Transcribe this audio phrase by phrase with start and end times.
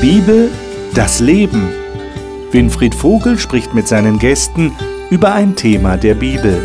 [0.00, 0.48] Bibel,
[0.94, 1.70] das Leben.
[2.52, 4.72] Winfried Vogel spricht mit seinen Gästen
[5.10, 6.56] über ein Thema der Bibel.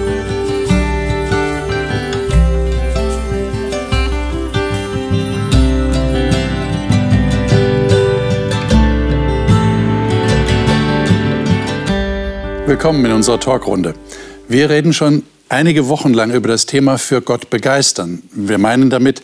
[12.68, 13.96] Willkommen in unserer Talkrunde.
[14.47, 18.21] Wir reden schon einige Wochen lang über das Thema für Gott begeistern.
[18.31, 19.23] Wir meinen damit,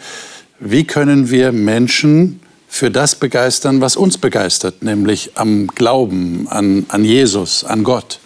[0.59, 7.03] wie können wir Menschen für das begeistern, was uns begeistert, nämlich am Glauben an, an
[7.03, 8.19] Jesus, an Gott.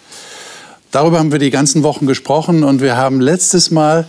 [0.92, 4.06] Darüber haben wir die ganzen Wochen gesprochen und wir haben letztes Mal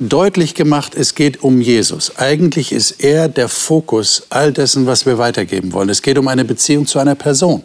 [0.00, 2.16] deutlich gemacht, es geht um Jesus.
[2.16, 5.90] Eigentlich ist er der Fokus all dessen, was wir weitergeben wollen.
[5.90, 7.62] Es geht um eine Beziehung zu einer Person.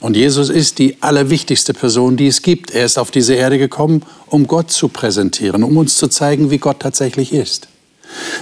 [0.00, 2.72] Und Jesus ist die allerwichtigste Person, die es gibt.
[2.72, 6.58] Er ist auf diese Erde gekommen, um Gott zu präsentieren, um uns zu zeigen, wie
[6.58, 7.68] Gott tatsächlich ist.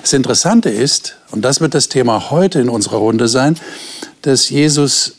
[0.00, 3.56] Das Interessante ist, und das wird das Thema heute in unserer Runde sein,
[4.22, 5.14] dass Jesus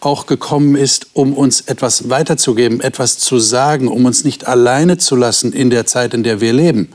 [0.00, 5.14] auch gekommen ist, um uns etwas weiterzugeben, etwas zu sagen, um uns nicht alleine zu
[5.14, 6.88] lassen in der Zeit, in der wir leben.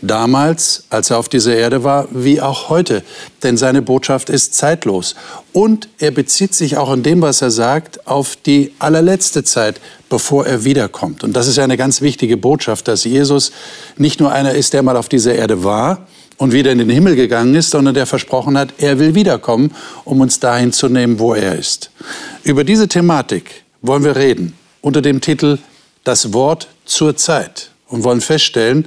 [0.00, 3.02] Damals, als er auf dieser Erde war, wie auch heute.
[3.42, 5.16] Denn seine Botschaft ist zeitlos.
[5.52, 10.46] Und er bezieht sich auch in dem, was er sagt, auf die allerletzte Zeit, bevor
[10.46, 11.24] er wiederkommt.
[11.24, 13.50] Und das ist eine ganz wichtige Botschaft, dass Jesus
[13.96, 16.06] nicht nur einer ist, der mal auf dieser Erde war,
[16.38, 20.20] und wieder in den Himmel gegangen ist, sondern der versprochen hat, er will wiederkommen, um
[20.20, 21.90] uns dahin zu nehmen, wo er ist.
[22.44, 25.58] Über diese Thematik wollen wir reden unter dem Titel
[26.04, 28.86] Das Wort zur Zeit und wollen feststellen,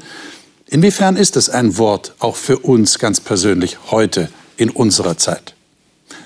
[0.67, 5.53] inwiefern ist es ein Wort auch für uns ganz persönlich heute in unserer Zeit.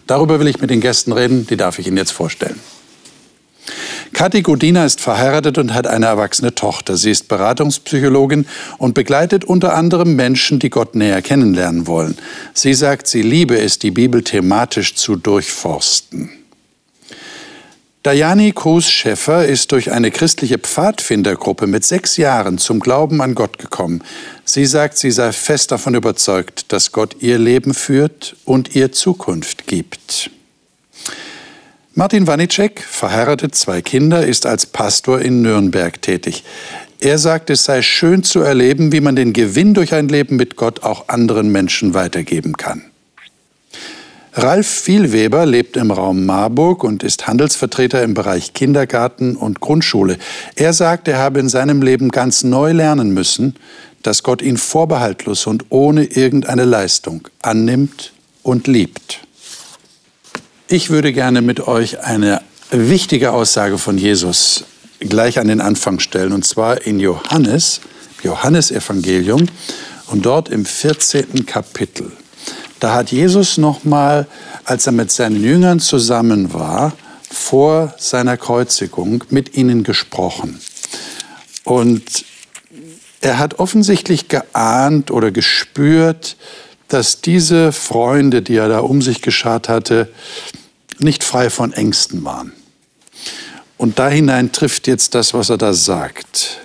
[0.07, 2.59] Darüber will ich mit den Gästen reden, die darf ich Ihnen jetzt vorstellen.
[4.13, 6.97] Kathi Godina ist verheiratet und hat eine erwachsene Tochter.
[6.97, 8.45] Sie ist Beratungspsychologin
[8.77, 12.17] und begleitet unter anderem Menschen, die Gott näher kennenlernen wollen.
[12.53, 16.29] Sie sagt, sie liebe es, die Bibel thematisch zu durchforsten.
[18.05, 24.03] Dayani Cruz-Schäffer ist durch eine christliche Pfadfindergruppe mit sechs Jahren zum Glauben an Gott gekommen.
[24.43, 29.65] Sie sagt, sie sei fest davon überzeugt, dass Gott ihr Leben führt und ihr Zukunft
[29.65, 30.29] gibt.
[31.97, 36.43] Martin Wanicek, verheiratet, zwei Kinder, ist als Pastor in Nürnberg tätig.
[36.99, 40.57] Er sagt, es sei schön zu erleben, wie man den Gewinn durch ein Leben mit
[40.57, 42.81] Gott auch anderen Menschen weitergeben kann.
[44.33, 50.17] Ralf Vielweber lebt im Raum Marburg und ist Handelsvertreter im Bereich Kindergarten und Grundschule.
[50.57, 53.55] Er sagt, er habe in seinem Leben ganz neu lernen müssen,
[54.03, 58.11] dass Gott ihn vorbehaltlos und ohne irgendeine Leistung annimmt
[58.43, 59.24] und liebt.
[60.67, 64.63] Ich würde gerne mit euch eine wichtige Aussage von Jesus
[64.99, 67.81] gleich an den Anfang stellen, und zwar in Johannes,
[68.23, 69.45] Johannesevangelium
[70.07, 71.45] und dort im 14.
[71.45, 72.11] Kapitel.
[72.79, 74.25] Da hat Jesus nochmal,
[74.63, 76.93] als er mit seinen Jüngern zusammen war,
[77.29, 80.59] vor seiner Kreuzigung mit ihnen gesprochen.
[81.63, 82.25] Und
[83.21, 86.37] er hat offensichtlich geahnt oder gespürt,
[86.87, 90.09] dass diese Freunde, die er da um sich geschart hatte,
[90.99, 92.53] nicht frei von Ängsten waren.
[93.77, 96.59] Und da hinein trifft jetzt das, was er da sagt.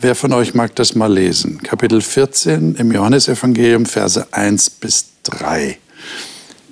[0.00, 1.62] Wer von euch mag das mal lesen?
[1.62, 5.78] Kapitel 14 im Johannesevangelium, Verse 1 bis 3.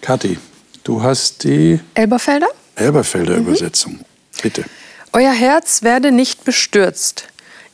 [0.01, 0.39] Kathi,
[0.85, 2.49] du hast die Elberfelder?
[2.77, 3.47] Elberfelder mhm.
[3.47, 4.01] Übersetzung.
[4.43, 4.65] Bitte.
[5.13, 7.25] Euer Herz werde nicht bestürzt.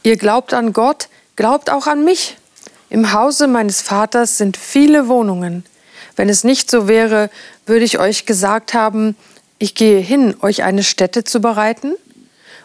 [0.03, 2.37] Ihr glaubt an Gott, glaubt auch an mich.
[2.93, 5.65] Im Hause meines Vaters sind viele Wohnungen.
[6.15, 7.31] Wenn es nicht so wäre,
[7.65, 9.17] würde ich euch gesagt haben,
[9.59, 11.95] ich gehe hin, euch eine Stätte zu bereiten.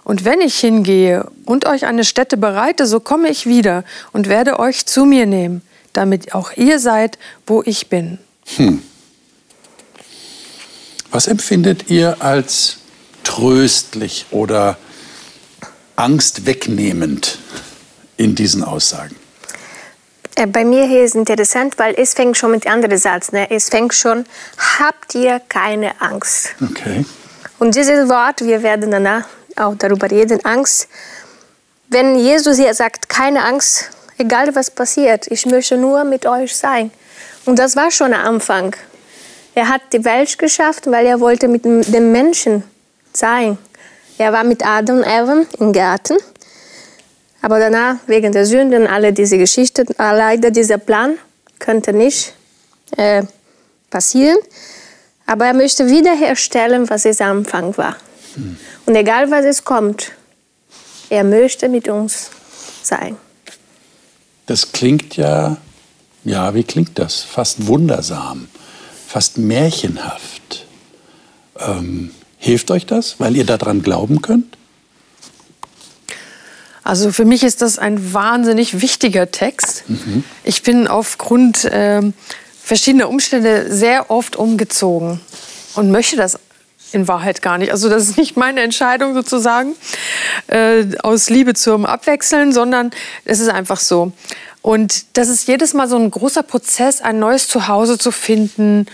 [0.03, 4.59] Und wenn ich hingehe und euch eine Stätte bereite, so komme ich wieder und werde
[4.59, 5.61] euch zu mir nehmen,
[5.93, 8.17] damit auch ihr seid, wo ich bin.
[8.57, 8.81] Hm.
[11.09, 12.79] Was empfindet ihr als
[13.23, 14.77] tröstlich oder
[15.95, 17.39] angstwegnehmend
[18.17, 19.15] in diesen Aussagen?
[20.37, 23.31] Äh, bei mir hier ist interessant, weil es fängt schon mit dem anderen Satz.
[23.31, 23.49] Ne?
[23.49, 24.25] Es fängt schon,
[24.79, 26.49] habt ihr keine Angst.
[26.61, 27.05] Okay.
[27.57, 29.25] Und dieses Wort, wir werden danach
[29.55, 30.87] auch darüber reden, Angst.
[31.89, 33.89] Wenn Jesus hier sagt, keine Angst,
[34.19, 36.91] egal was passiert, ich möchte nur mit euch sein.
[37.45, 38.75] Und das war schon am Anfang.
[39.55, 42.63] Er hat die Welt geschafft, weil er wollte mit den Menschen
[43.11, 43.57] sein.
[44.19, 46.17] Er war mit Adam und Eva im Garten
[47.41, 51.17] aber danach, wegen der Sünden, alle diese Geschichten, leider dieser Plan
[51.59, 52.33] könnte nicht
[52.95, 53.23] äh,
[53.89, 54.37] passieren.
[55.25, 57.97] Aber er möchte wiederherstellen, was es am Anfang war.
[58.35, 58.57] Mhm.
[58.85, 60.11] Und egal, was es kommt,
[61.09, 62.29] er möchte mit uns
[62.83, 63.17] sein.
[64.45, 65.57] Das klingt ja,
[66.23, 67.21] ja, wie klingt das?
[67.21, 68.47] Fast wundersam,
[69.07, 70.65] fast märchenhaft.
[71.59, 74.56] Ähm, hilft euch das, weil ihr daran glauben könnt?
[76.87, 79.83] Also für mich ist das ein wahnsinnig wichtiger Text.
[79.89, 80.23] Mhm.
[80.45, 82.01] Ich bin aufgrund äh,
[82.63, 85.19] verschiedener Umstände sehr oft umgezogen
[85.75, 86.39] und möchte das
[86.93, 87.73] in Wahrheit gar nicht.
[87.73, 89.75] Also das ist nicht meine Entscheidung sozusagen
[90.47, 92.91] äh, aus Liebe zum Abwechseln, sondern
[93.25, 94.13] es ist einfach so.
[94.61, 98.85] Und das ist jedes Mal so ein großer Prozess, ein neues Zuhause zu finden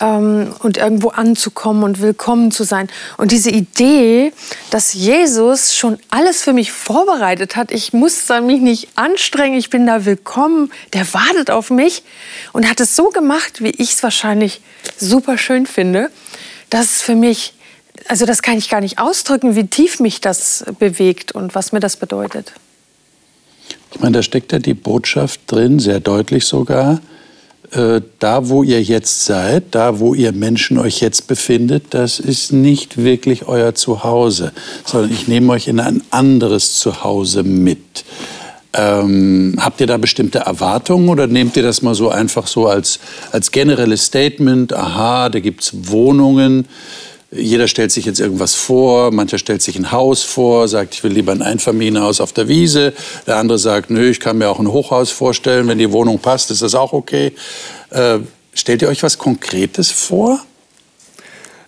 [0.00, 2.88] ähm, und irgendwo anzukommen und willkommen zu sein.
[3.16, 4.32] Und diese Idee,
[4.70, 9.86] dass Jesus schon alles für mich vorbereitet hat, ich muss mich nicht anstrengen, ich bin
[9.86, 12.02] da willkommen, der wartet auf mich
[12.52, 14.60] und hat es so gemacht, wie ich es wahrscheinlich
[14.98, 16.10] super schön finde,
[16.70, 17.54] dass es für mich,
[18.08, 21.80] also das kann ich gar nicht ausdrücken, wie tief mich das bewegt und was mir
[21.80, 22.52] das bedeutet.
[23.92, 27.00] Ich meine, da steckt ja die Botschaft drin, sehr deutlich sogar.
[27.74, 32.52] Äh, da, wo ihr jetzt seid, da, wo ihr Menschen euch jetzt befindet, das ist
[32.52, 34.52] nicht wirklich euer Zuhause,
[34.84, 38.04] sondern ich nehme euch in ein anderes Zuhause mit.
[38.74, 43.00] Ähm, habt ihr da bestimmte Erwartungen oder nehmt ihr das mal so einfach so als,
[43.32, 44.72] als generelles Statement?
[44.72, 46.66] Aha, da gibt es Wohnungen,
[47.34, 51.12] jeder stellt sich jetzt irgendwas vor, mancher stellt sich ein Haus vor, sagt, ich will
[51.12, 52.92] lieber ein Einfamilienhaus auf der Wiese.
[53.26, 56.50] Der andere sagt, nö, ich kann mir auch ein Hochhaus vorstellen, wenn die Wohnung passt,
[56.50, 57.32] ist das auch okay.
[57.90, 58.18] Äh,
[58.54, 60.40] stellt ihr euch was Konkretes vor?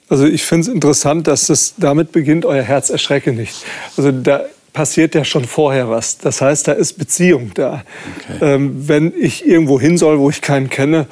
[0.09, 3.65] Also ich finde es interessant, dass es damit beginnt, euer Herz erschrecke nicht.
[3.97, 6.19] Also da passiert ja schon vorher was.
[6.19, 7.83] Das heißt, da ist Beziehung da.
[8.31, 8.55] Okay.
[8.55, 11.07] Ähm, wenn ich irgendwo hin soll, wo ich keinen kenne,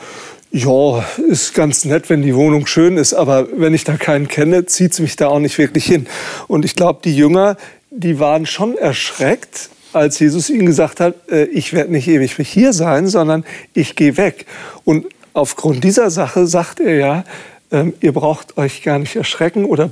[0.55, 4.67] ja, ist ganz nett, wenn die Wohnung schön ist, aber wenn ich da keinen kenne,
[4.67, 6.07] zieht es mich da auch nicht wirklich hin.
[6.47, 7.57] Und ich glaube, die Jünger,
[7.91, 12.73] die waren schon erschreckt, als Jesus ihnen gesagt hat, äh, ich werde nicht ewig hier
[12.73, 14.47] sein, sondern ich gehe weg.
[14.85, 17.25] Und aufgrund dieser Sache sagt er ja,
[17.73, 19.91] ähm, ihr braucht euch gar nicht erschrecken oder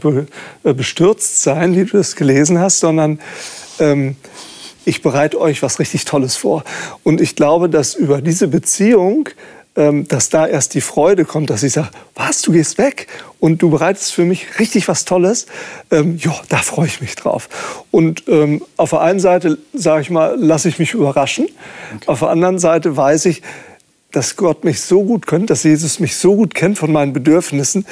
[0.63, 3.19] äh, bestürzt sein, wie du das gelesen hast, sondern
[3.81, 4.15] ähm,
[4.85, 6.63] ich bereite euch was richtig Tolles vor.
[7.03, 9.29] Und ich glaube, dass über diese Beziehung
[9.75, 13.07] dass da erst die Freude kommt, dass ich sage, was, du gehst weg
[13.41, 15.47] und du bereitest für mich richtig was Tolles.
[15.91, 17.49] Ähm, ja, da freue ich mich drauf.
[17.91, 21.47] Und ähm, auf der einen Seite, sage ich mal, lasse ich mich überraschen.
[21.95, 22.05] Okay.
[22.07, 23.41] Auf der anderen Seite weiß ich,
[24.11, 27.87] dass Gott mich so gut kennt, dass Jesus mich so gut kennt von meinen Bedürfnissen,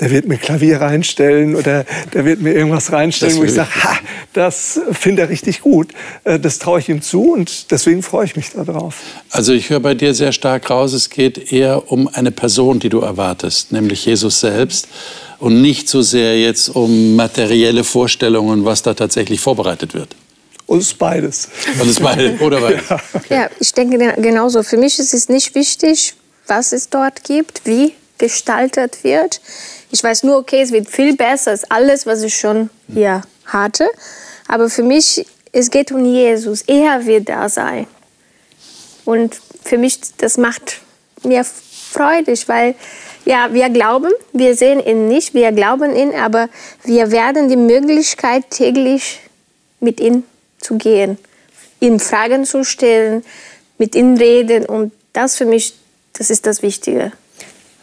[0.00, 3.96] der wird mir Klavier reinstellen oder der wird mir irgendwas reinstellen, wo ich sage, ha,
[4.34, 5.88] das finde er richtig gut.
[6.24, 8.96] Äh, das traue ich ihm zu und deswegen freue ich mich darauf.
[9.30, 12.90] Also ich höre bei dir sehr stark raus, es geht eher um eine Person, die
[12.90, 14.88] du erwartest, nämlich Jesus selbst
[15.38, 20.14] und nicht so sehr jetzt um materielle Vorstellungen, was da tatsächlich vorbereitet wird.
[20.66, 21.48] Und es ist beides.
[21.74, 22.82] Und es ist beides, oder beides.
[22.90, 23.00] Ja.
[23.14, 23.34] Okay.
[23.34, 24.62] ja, ich denke genauso.
[24.62, 26.14] Für mich ist es nicht wichtig,
[26.48, 29.40] was es dort gibt, wie gestaltet wird.
[29.90, 33.88] Ich weiß nur, okay, es wird viel besser als alles, was ich schon hier hatte.
[34.48, 36.62] Aber für mich, es geht um Jesus.
[36.62, 37.86] Er wird da sein.
[39.04, 40.80] Und für mich, das macht
[41.22, 42.74] mir freudig, weil
[43.24, 46.48] ja, wir glauben, wir sehen ihn nicht, wir glauben ihn, aber
[46.84, 49.20] wir werden die Möglichkeit täglich
[49.80, 50.22] mit ihm
[50.58, 51.18] zu gehen,
[51.80, 53.24] ihm Fragen zu stellen,
[53.78, 55.74] mit ihm reden und das für mich,
[56.12, 57.12] das ist das Wichtige.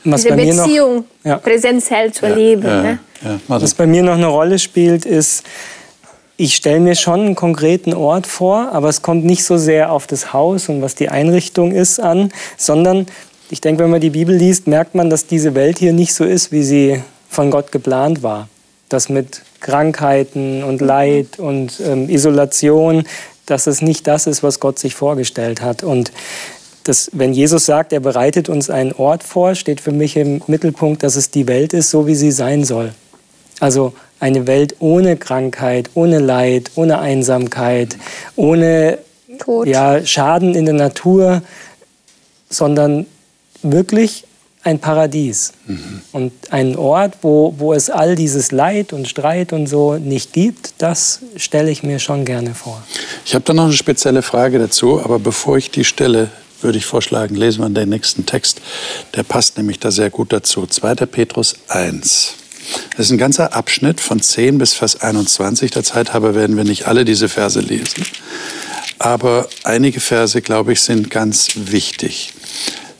[0.06, 1.38] Was diese Beziehung noch, ja.
[1.38, 2.64] präsentiell zu erleben.
[2.64, 3.00] Ja, ne?
[3.48, 5.44] Was bei mir noch eine Rolle spielt, ist,
[6.36, 10.08] ich stelle mir schon einen konkreten Ort vor, aber es kommt nicht so sehr auf
[10.08, 13.06] das Haus und was die Einrichtung ist an, sondern
[13.50, 16.24] ich denke, wenn man die Bibel liest, merkt man, dass diese Welt hier nicht so
[16.24, 18.48] ist, wie sie von Gott geplant war.
[18.90, 23.06] Das mit Krankheiten und Leid und ähm, Isolation,
[23.46, 25.84] dass es nicht das ist, was Gott sich vorgestellt hat.
[25.84, 26.12] Und
[26.84, 31.04] dass, wenn Jesus sagt, er bereitet uns einen Ort vor, steht für mich im Mittelpunkt,
[31.04, 32.92] dass es die Welt ist, so wie sie sein soll.
[33.60, 37.98] Also eine Welt ohne Krankheit, ohne Leid, ohne Einsamkeit,
[38.36, 39.00] ohne
[39.66, 41.42] Ja, Schaden in der Natur,
[42.50, 43.06] sondern
[43.64, 44.26] wirklich
[44.64, 46.02] ein Paradies mhm.
[46.14, 50.76] und ein Ort, wo, wo es all dieses Leid und Streit und so nicht gibt,
[50.78, 52.82] das stelle ich mir schon gerne vor.
[53.26, 56.30] Ich habe da noch eine spezielle Frage dazu, aber bevor ich die stelle,
[56.64, 58.62] würde ich vorschlagen, lesen wir den nächsten Text.
[59.16, 60.66] Der passt nämlich da sehr gut dazu.
[60.66, 60.96] 2.
[61.06, 62.36] Petrus 1.
[62.92, 65.72] Das ist ein ganzer Abschnitt von 10 bis Vers 21.
[65.72, 68.06] Der Zeit halber werden wir nicht alle diese Verse lesen.
[69.00, 72.34] Aber einige Verse, glaube ich, sind ganz wichtig.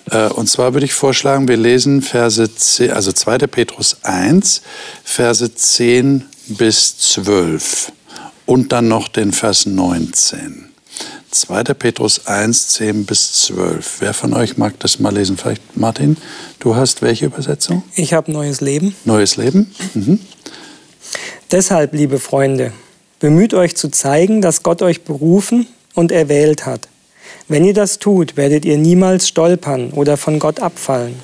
[0.10, 3.40] Äh, und zwar würde ich vorschlagen, wir lesen Verse 10, also 2.
[3.40, 4.62] Petrus 1,
[5.04, 7.92] Verse 10 bis 12
[8.46, 10.73] und dann noch den Vers 19.
[11.34, 11.64] 2.
[11.74, 13.98] Petrus 1, 10 bis 12.
[14.00, 15.38] Wer von euch mag das mal lesen?
[15.38, 16.18] Vielleicht Martin,
[16.60, 17.84] du hast welche Übersetzung?
[17.96, 18.96] Ich habe Neues Leben.
[19.06, 19.74] Neues Leben.
[19.94, 20.20] Mhm.
[21.52, 22.72] Deshalb, liebe Freunde,
[23.20, 26.88] bemüht euch zu zeigen, dass Gott euch berufen und erwählt hat.
[27.48, 31.16] Wenn ihr das tut, werdet ihr niemals stolpern oder von Gott abfallen.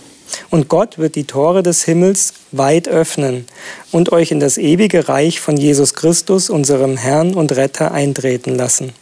[0.50, 3.46] Und Gott wird die Tore des Himmels weit öffnen
[3.92, 8.94] und euch in das ewige Reich von Jesus Christus, unserem Herrn und Retter, eintreten lassen.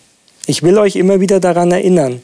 [0.49, 2.21] Ich will euch immer wieder daran erinnern,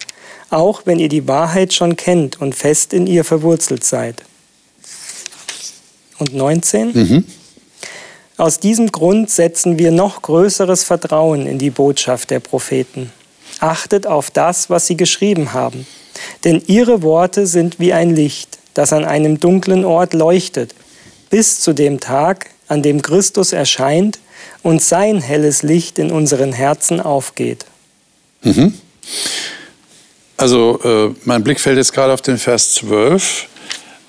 [0.49, 4.23] auch wenn ihr die Wahrheit schon kennt und fest in ihr verwurzelt seid.
[6.19, 6.91] Und 19?
[6.93, 7.25] Mhm.
[8.37, 13.11] Aus diesem Grund setzen wir noch größeres Vertrauen in die Botschaft der Propheten.
[13.59, 15.85] Achtet auf das, was sie geschrieben haben,
[16.45, 20.73] denn ihre Worte sind wie ein Licht, das an einem dunklen Ort leuchtet,
[21.29, 24.19] bis zu dem Tag, an dem Christus erscheint
[24.61, 27.65] und sein helles Licht in unseren Herzen aufgeht.
[28.43, 28.73] Mhm.
[30.37, 33.47] Also äh, mein Blick fällt jetzt gerade auf den Vers 12.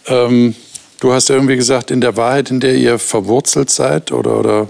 [0.07, 0.55] Ähm,
[1.01, 4.69] du hast irgendwie gesagt, in der Wahrheit, in der ihr verwurzelt seid, oder, oder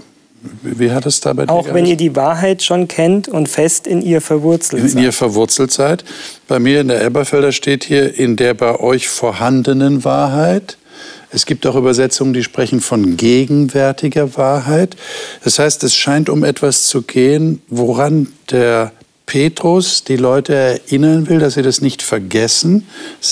[0.61, 3.87] wie hat es da bei dir Auch wenn ihr die Wahrheit schon kennt und fest
[3.87, 4.97] in ihr verwurzelt in seid.
[4.97, 6.03] In ihr verwurzelt seid.
[6.47, 10.77] Bei mir in der Elberfelder steht hier, in der bei euch vorhandenen Wahrheit.
[11.31, 14.95] Es gibt auch Übersetzungen, die sprechen von gegenwärtiger Wahrheit.
[15.43, 18.91] Das heißt, es scheint um etwas zu gehen, woran der
[19.25, 22.87] Petrus die Leute erinnern will, dass sie das nicht vergessen.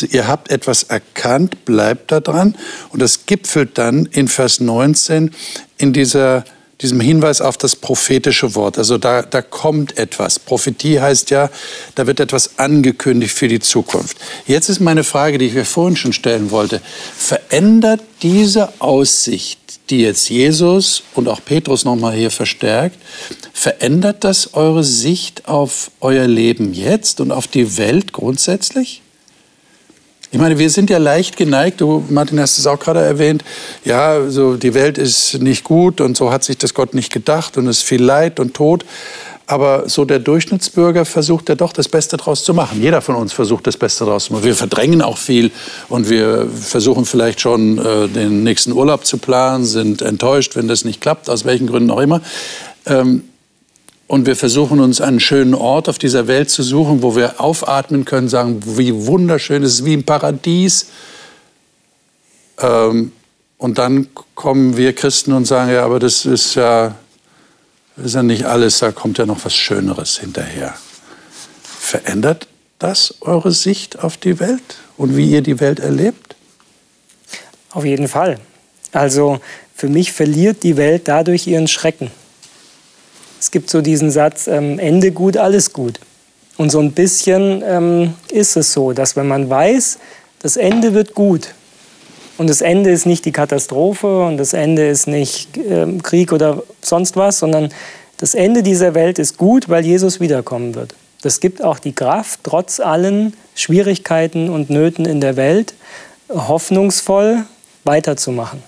[0.10, 2.56] Ihr habt etwas erkannt, bleibt da dran.
[2.90, 5.32] Und das gipfelt dann in Vers 19
[5.78, 6.46] in dieser,
[6.82, 8.78] diesem Hinweis auf das prophetische Wort.
[8.78, 10.40] Also da, da kommt etwas.
[10.40, 11.50] Prophetie heißt ja,
[11.96, 14.18] da wird etwas angekündigt für die Zukunft.
[14.48, 16.82] Jetzt ist meine Frage, die ich mir vorhin schon stellen wollte.
[17.16, 22.98] Verändert diese Aussicht die jetzt Jesus und auch Petrus nochmal hier verstärkt,
[23.54, 29.02] verändert das eure Sicht auf euer Leben jetzt und auf die Welt grundsätzlich?
[30.32, 33.44] Ich meine, wir sind ja leicht geneigt, du Martin hast es auch gerade erwähnt,
[33.86, 37.56] ja, so die Welt ist nicht gut und so hat sich das Gott nicht gedacht
[37.56, 38.84] und es ist viel Leid und Tod.
[39.46, 42.82] Aber so der Durchschnittsbürger versucht ja doch das Beste daraus zu machen.
[42.82, 44.46] Jeder von uns versucht das Beste daraus zu machen.
[44.46, 45.52] Wir verdrängen auch viel
[45.90, 50.86] und wir versuchen vielleicht schon äh, den nächsten Urlaub zu planen, sind enttäuscht, wenn das
[50.86, 52.22] nicht klappt, aus welchen Gründen auch immer.
[52.86, 53.24] Ähm,
[54.08, 58.06] und wir versuchen uns einen schönen Ort auf dieser Welt zu suchen, wo wir aufatmen
[58.06, 60.88] können, sagen, wie wunderschön es ist, wie im Paradies.
[62.60, 63.12] Ähm,
[63.58, 66.96] und dann kommen wir Christen und sagen, ja, aber das ist ja
[67.96, 70.74] das ist ja nicht alles, da kommt ja noch was Schöneres hinterher.
[71.64, 72.48] Verändert
[72.80, 76.36] das eure Sicht auf die Welt und wie ihr die Welt erlebt?
[77.72, 78.40] Auf jeden Fall.
[78.92, 79.40] Also
[79.76, 82.12] für mich verliert die Welt dadurch ihren Schrecken.
[83.40, 86.00] Es gibt so diesen Satz, ähm, Ende gut, alles gut.
[86.58, 89.98] Und so ein bisschen ähm, ist es so, dass wenn man weiß,
[90.40, 91.50] das Ende wird gut,
[92.38, 96.63] und das Ende ist nicht die Katastrophe und das Ende ist nicht äh, Krieg oder
[96.82, 97.70] sonst was, sondern
[98.18, 100.96] das Ende dieser Welt ist gut, weil Jesus wiederkommen wird.
[101.22, 105.74] Das gibt auch die Kraft, trotz allen Schwierigkeiten und Nöten in der Welt,
[106.30, 107.46] hoffnungsvoll
[107.84, 108.63] weiterzumachen.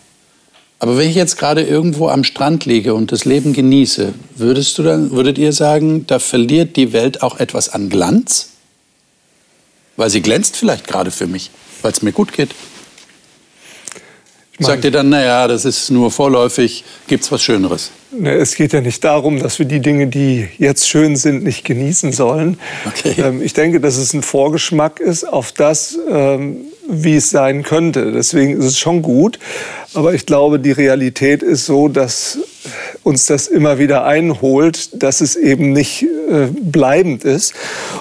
[0.80, 4.84] Aber wenn ich jetzt gerade irgendwo am Strand liege und das Leben genieße, würdest du
[4.84, 8.50] dann, würdet ihr sagen, da verliert die Welt auch etwas an Glanz?
[9.96, 11.50] Weil sie glänzt vielleicht gerade für mich,
[11.82, 12.50] weil es mir gut geht.
[14.60, 17.92] Sagt ihr dann, naja, das ist nur vorläufig, gibt es was Schöneres?
[18.12, 21.66] Ne, es geht ja nicht darum, dass wir die Dinge, die jetzt schön sind, nicht
[21.66, 22.58] genießen sollen.
[22.86, 23.16] Okay.
[23.18, 26.58] Ähm, ich denke, dass es ein Vorgeschmack ist auf das, ähm,
[26.88, 28.14] wie es sein könnte.
[28.14, 29.40] Deswegen ist es schon gut.
[29.94, 32.40] Aber ich glaube, die Realität ist so, dass
[33.04, 37.54] uns das immer wieder einholt, dass es eben nicht äh, bleibend ist.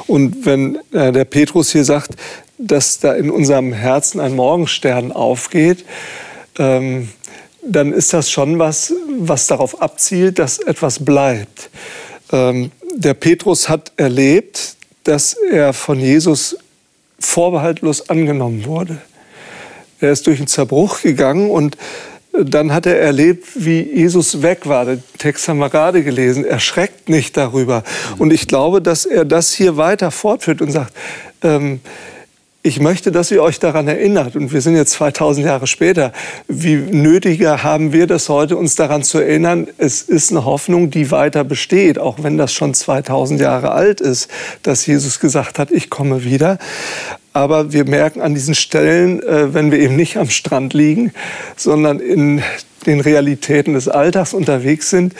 [0.06, 2.10] Und wenn äh, der Petrus hier sagt,
[2.58, 5.84] dass da in unserem Herzen ein Morgenstern aufgeht,
[6.58, 7.08] ähm,
[7.66, 11.70] dann ist das schon was, was darauf abzielt, dass etwas bleibt.
[12.32, 16.56] Ähm, der Petrus hat erlebt, dass er von Jesus
[17.18, 18.98] vorbehaltlos angenommen wurde.
[20.00, 21.76] Er ist durch den Zerbruch gegangen und
[22.32, 24.84] dann hat er erlebt, wie Jesus weg war.
[24.84, 26.44] Den Text haben wir gerade gelesen.
[26.44, 27.84] Er schreckt nicht darüber.
[28.18, 30.92] Und ich glaube, dass er das hier weiter fortführt und sagt,
[31.42, 31.80] ähm,
[32.66, 36.12] ich möchte, dass ihr euch daran erinnert, und wir sind jetzt 2000 Jahre später,
[36.48, 41.10] wie nötiger haben wir das heute, uns daran zu erinnern, es ist eine Hoffnung, die
[41.10, 44.30] weiter besteht, auch wenn das schon 2000 Jahre alt ist,
[44.62, 46.58] dass Jesus gesagt hat, ich komme wieder.
[47.34, 51.12] Aber wir merken an diesen Stellen, äh, wenn wir eben nicht am Strand liegen,
[51.56, 52.42] sondern in
[52.86, 55.14] den Realitäten des Alltags unterwegs sind,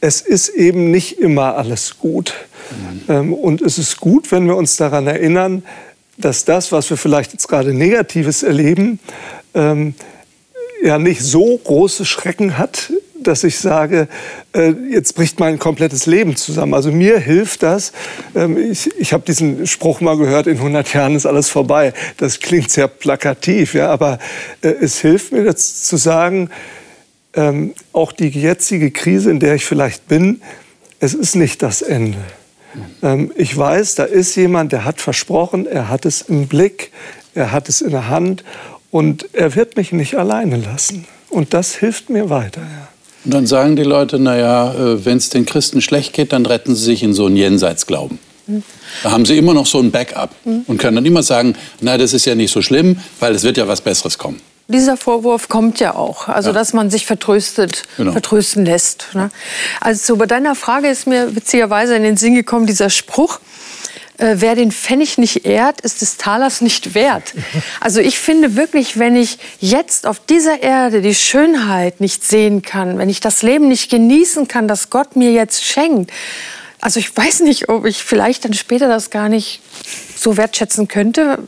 [0.00, 2.34] es ist eben nicht immer alles gut.
[3.08, 3.34] Mhm.
[3.34, 5.64] und es ist gut, wenn wir uns daran erinnern,
[6.16, 9.00] dass das, was wir vielleicht jetzt gerade Negatives erleben,
[9.54, 9.94] ähm,
[10.82, 12.92] ja nicht so große Schrecken hat,
[13.22, 14.06] dass ich sage,
[14.54, 16.74] äh, jetzt bricht mein komplettes Leben zusammen.
[16.74, 17.92] Also mir hilft das.
[18.34, 21.92] Ähm, ich ich habe diesen Spruch mal gehört, in 100 Jahren ist alles vorbei.
[22.18, 24.18] Das klingt sehr plakativ, ja, aber
[24.60, 26.50] äh, es hilft mir jetzt zu sagen,
[27.34, 30.42] ähm, auch die jetzige Krise, in der ich vielleicht bin,
[31.00, 32.18] es ist nicht das Ende.
[33.02, 36.92] Ähm, ich weiß, da ist jemand, der hat versprochen, er hat es im Blick,
[37.34, 38.44] er hat es in der Hand
[38.90, 41.06] und er wird mich nicht alleine lassen.
[41.30, 42.60] Und das hilft mir weiter.
[42.60, 42.88] Ja.
[43.24, 46.74] Und dann sagen die Leute, naja, äh, wenn es den Christen schlecht geht, dann retten
[46.74, 48.18] sie sich in so einen Jenseitsglauben.
[49.02, 52.12] Da haben sie immer noch so ein Backup und können dann immer sagen, na, das
[52.12, 54.38] ist ja nicht so schlimm, weil es wird ja was Besseres kommen.
[54.66, 56.54] Dieser Vorwurf kommt ja auch, also ja.
[56.54, 58.12] dass man sich vertröstet, genau.
[58.12, 59.08] vertrösten lässt.
[59.12, 59.30] Ne?
[59.80, 63.40] Also bei deiner Frage ist mir witzigerweise in den Sinn gekommen dieser Spruch,
[64.16, 67.34] äh, wer den Pfennig nicht ehrt, ist des Talers nicht wert.
[67.80, 72.96] Also ich finde wirklich, wenn ich jetzt auf dieser Erde die Schönheit nicht sehen kann,
[72.96, 76.10] wenn ich das Leben nicht genießen kann, das Gott mir jetzt schenkt,
[76.80, 79.60] also ich weiß nicht, ob ich vielleicht dann später das gar nicht
[80.16, 81.38] so wertschätzen könnte,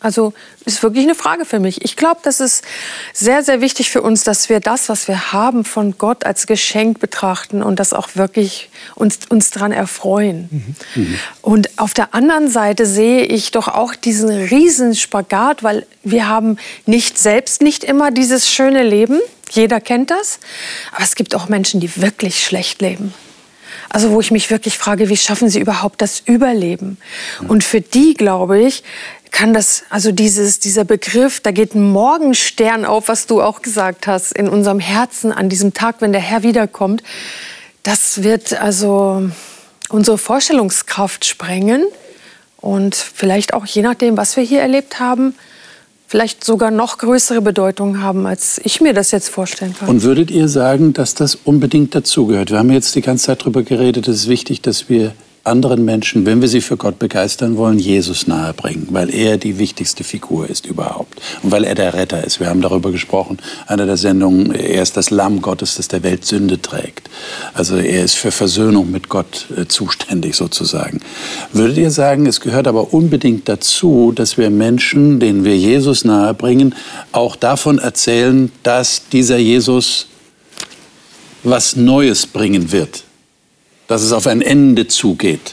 [0.00, 0.32] also
[0.64, 1.84] ist wirklich eine Frage für mich.
[1.84, 2.64] Ich glaube, das ist
[3.12, 7.00] sehr, sehr wichtig für uns, dass wir das, was wir haben, von Gott als Geschenk
[7.00, 10.48] betrachten und das auch wirklich uns, uns daran erfreuen.
[10.50, 11.02] Mhm.
[11.02, 11.18] Mhm.
[11.42, 16.56] Und auf der anderen Seite sehe ich doch auch diesen riesen Spagat, weil wir haben
[16.86, 19.20] nicht selbst nicht immer dieses schöne Leben.
[19.50, 20.40] Jeder kennt das.
[20.92, 23.12] Aber es gibt auch Menschen, die wirklich schlecht leben.
[23.88, 26.96] Also wo ich mich wirklich frage, wie schaffen sie überhaupt das Überleben?
[27.48, 28.84] Und für die, glaube ich,
[29.30, 34.06] kann das, also dieses, dieser Begriff, da geht ein Morgenstern auf, was du auch gesagt
[34.06, 37.02] hast, in unserem Herzen an diesem Tag, wenn der Herr wiederkommt.
[37.82, 39.30] Das wird also
[39.88, 41.84] unsere Vorstellungskraft sprengen
[42.58, 45.34] und vielleicht auch je nachdem, was wir hier erlebt haben,
[46.06, 49.88] vielleicht sogar noch größere Bedeutung haben, als ich mir das jetzt vorstellen kann.
[49.88, 52.50] Und würdet ihr sagen, dass das unbedingt dazugehört?
[52.50, 55.12] Wir haben jetzt die ganze Zeit darüber geredet, es ist wichtig, dass wir
[55.50, 60.04] anderen Menschen, wenn wir sie für Gott begeistern wollen, Jesus nahebringen, weil er die wichtigste
[60.04, 62.40] Figur ist überhaupt und weil er der Retter ist.
[62.40, 66.24] Wir haben darüber gesprochen, einer der Sendungen, er ist das Lamm Gottes, das der Welt
[66.24, 67.10] Sünde trägt.
[67.52, 71.00] Also er ist für Versöhnung mit Gott äh, zuständig sozusagen.
[71.52, 76.74] Würdet ihr sagen, es gehört aber unbedingt dazu, dass wir Menschen, denen wir Jesus nahebringen,
[77.12, 80.06] auch davon erzählen, dass dieser Jesus
[81.42, 83.04] was Neues bringen wird,
[83.90, 85.52] dass es auf ein Ende zugeht.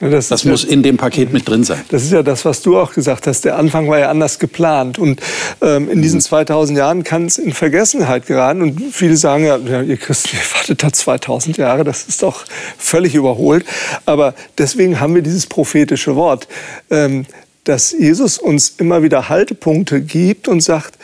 [0.00, 1.82] Das, das muss ja, in dem Paket mit drin sein.
[1.90, 3.44] Das ist ja das, was du auch gesagt hast.
[3.44, 4.98] Der Anfang war ja anders geplant.
[4.98, 5.20] Und
[5.60, 6.78] ähm, in diesen 2000 mhm.
[6.78, 8.62] Jahren kann es in Vergessenheit geraten.
[8.62, 11.84] Und viele sagen ja, ja ihr Christen, ihr wartet da 2000 Jahre.
[11.84, 12.46] Das ist doch
[12.78, 13.66] völlig überholt.
[14.06, 16.48] Aber deswegen haben wir dieses prophetische Wort,
[16.90, 17.26] ähm,
[17.64, 20.94] dass Jesus uns immer wieder Haltepunkte gibt und sagt,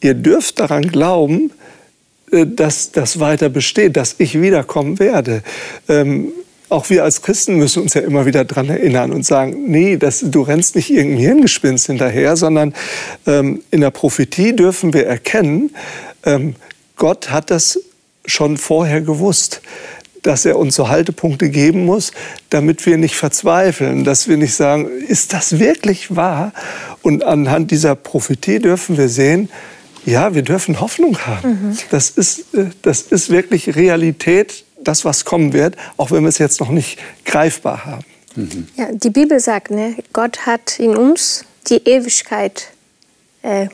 [0.00, 1.50] ihr dürft daran glauben,
[2.34, 5.42] dass das weiter besteht, dass ich wiederkommen werde.
[5.88, 6.32] Ähm,
[6.68, 10.24] auch wir als Christen müssen uns ja immer wieder daran erinnern und sagen, nee, das,
[10.24, 12.74] du rennst nicht irgendein Hirngespinst hinterher, sondern
[13.26, 15.74] ähm, in der Prophetie dürfen wir erkennen,
[16.24, 16.56] ähm,
[16.96, 17.80] Gott hat das
[18.26, 19.60] schon vorher gewusst
[20.24, 22.12] dass er uns so Haltepunkte geben muss,
[22.48, 26.52] damit wir nicht verzweifeln, dass wir nicht sagen, ist das wirklich wahr?
[27.02, 29.50] Und anhand dieser Prophetie dürfen wir sehen,
[30.06, 31.48] ja, wir dürfen Hoffnung haben.
[31.48, 31.78] Mhm.
[31.90, 36.38] Das, ist, äh, das ist wirklich Realität, das, was kommen wird, auch wenn wir es
[36.38, 38.04] jetzt noch nicht greifbar haben.
[38.36, 38.68] Mhm.
[38.76, 42.68] Ja, die Bibel sagt, ne, Gott hat in uns die Ewigkeit
[43.42, 43.68] äh,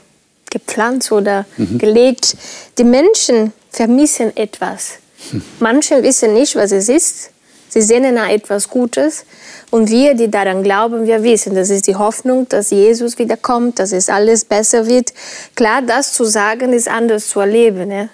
[0.51, 1.79] gepflanzt oder mhm.
[1.79, 2.37] gelegt.
[2.79, 4.99] Die Menschen vermissen etwas.
[5.31, 5.43] Hm.
[5.61, 7.31] Manche wissen nicht, was es ist.
[7.69, 9.25] Sie sehnen nach etwas Gutes.
[9.71, 13.93] Und wir, die daran glauben, wir wissen, das ist die Hoffnung, dass Jesus wiederkommt, dass
[13.93, 15.13] es alles besser wird.
[15.55, 17.89] Klar, das zu sagen, ist anders zu erleben.
[17.89, 18.09] Ne?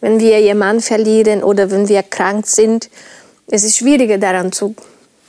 [0.00, 2.88] Wenn wir jemanden verlieren oder wenn wir krank sind,
[3.48, 4.76] es ist schwieriger daran zu,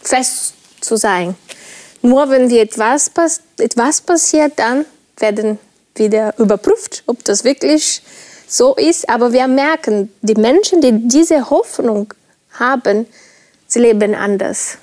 [0.01, 1.35] fest zu sein.
[2.03, 3.11] Nur wenn wir etwas,
[3.57, 4.85] etwas passiert, dann
[5.17, 5.57] werden
[5.95, 8.03] wieder überprüft, ob das wirklich
[8.47, 9.09] so ist.
[9.09, 12.13] Aber wir merken, die Menschen, die diese Hoffnung
[12.53, 13.07] haben,
[13.67, 14.77] sie leben anders.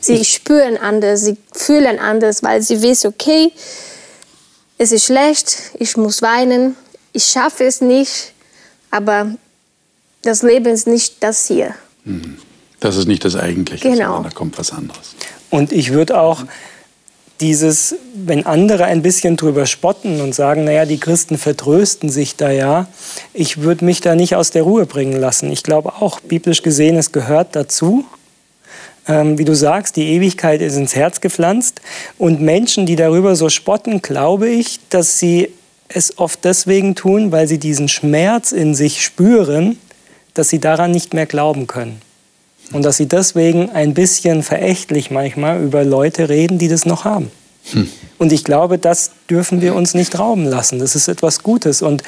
[0.00, 3.52] Sie spüren anders, sie fühlen anders, weil sie wissen, okay,
[4.78, 6.76] es ist schlecht, ich muss weinen,
[7.12, 8.32] ich schaffe es nicht,
[8.90, 9.34] aber
[10.22, 11.74] das Leben ist nicht das hier.
[12.04, 12.38] Mhm.
[12.80, 14.14] Das ist nicht das Eigentliche, genau.
[14.14, 15.16] sondern da kommt was anderes.
[15.50, 16.44] Und ich würde auch
[17.40, 22.50] dieses, wenn andere ein bisschen drüber spotten und sagen, naja, die Christen vertrösten sich da
[22.50, 22.88] ja,
[23.32, 25.50] ich würde mich da nicht aus der Ruhe bringen lassen.
[25.52, 28.04] Ich glaube auch, biblisch gesehen, es gehört dazu,
[29.08, 31.80] ähm, wie du sagst, die Ewigkeit ist ins Herz gepflanzt.
[32.18, 35.48] Und Menschen, die darüber so spotten, glaube ich, dass sie
[35.88, 39.78] es oft deswegen tun, weil sie diesen Schmerz in sich spüren,
[40.34, 42.00] dass sie daran nicht mehr glauben können.
[42.72, 47.30] Und dass sie deswegen ein bisschen verächtlich manchmal über Leute reden, die das noch haben.
[47.72, 47.88] Hm.
[48.18, 50.78] Und ich glaube, das dürfen wir uns nicht rauben lassen.
[50.78, 51.80] Das ist etwas Gutes.
[51.80, 52.02] Und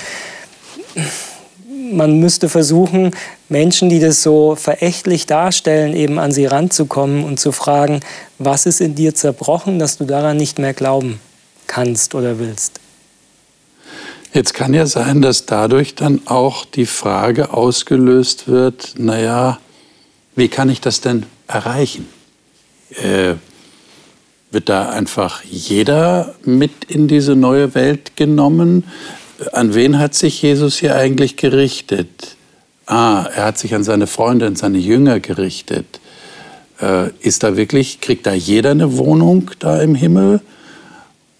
[1.93, 3.11] man müsste versuchen,
[3.49, 8.01] Menschen, die das so verächtlich darstellen, eben an sie ranzukommen und zu fragen,
[8.39, 11.21] was ist in dir zerbrochen, dass du daran nicht mehr glauben
[11.67, 12.81] kannst oder willst.
[14.33, 19.59] Jetzt kann ja sein, dass dadurch dann auch die Frage ausgelöst wird, naja,
[20.37, 22.09] wie kann ich das denn erreichen?
[22.91, 23.35] Äh,
[24.53, 28.85] wird da einfach jeder mit in diese neue Welt genommen?
[29.53, 32.37] An wen hat sich Jesus hier eigentlich gerichtet?
[32.87, 36.01] Ah, er hat sich an seine Freunde und seine Jünger gerichtet.
[36.81, 40.41] Äh, ist da wirklich, kriegt da jeder eine Wohnung da im Himmel?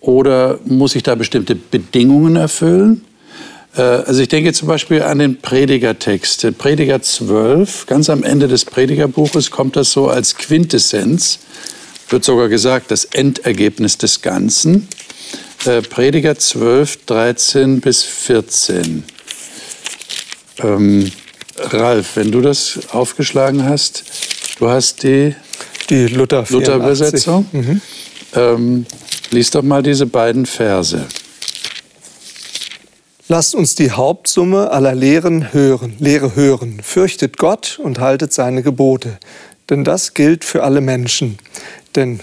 [0.01, 3.05] Oder muss ich da bestimmte Bedingungen erfüllen?
[3.77, 6.57] Äh, also ich denke zum Beispiel an den Predigertext.
[6.57, 11.41] Prediger 12, ganz am Ende des Predigerbuches kommt das so als Quintessenz,
[12.09, 14.89] wird sogar gesagt, das Endergebnis des Ganzen.
[15.67, 19.05] Äh, Prediger 12, 13 bis 14.
[20.63, 21.13] Ähm,
[21.59, 24.05] Ralf, wenn du das aufgeschlagen hast,
[24.59, 25.35] du hast die,
[25.91, 27.47] die Luther-Übersetzung.
[27.53, 27.81] Luther mhm.
[28.35, 28.87] ähm,
[29.31, 31.07] lies doch mal diese beiden Verse.
[33.29, 36.81] Lasst uns die Hauptsumme aller Lehren hören, Lehre hören.
[36.83, 39.19] Fürchtet Gott und haltet seine Gebote,
[39.69, 41.39] denn das gilt für alle Menschen.
[41.95, 42.21] Denn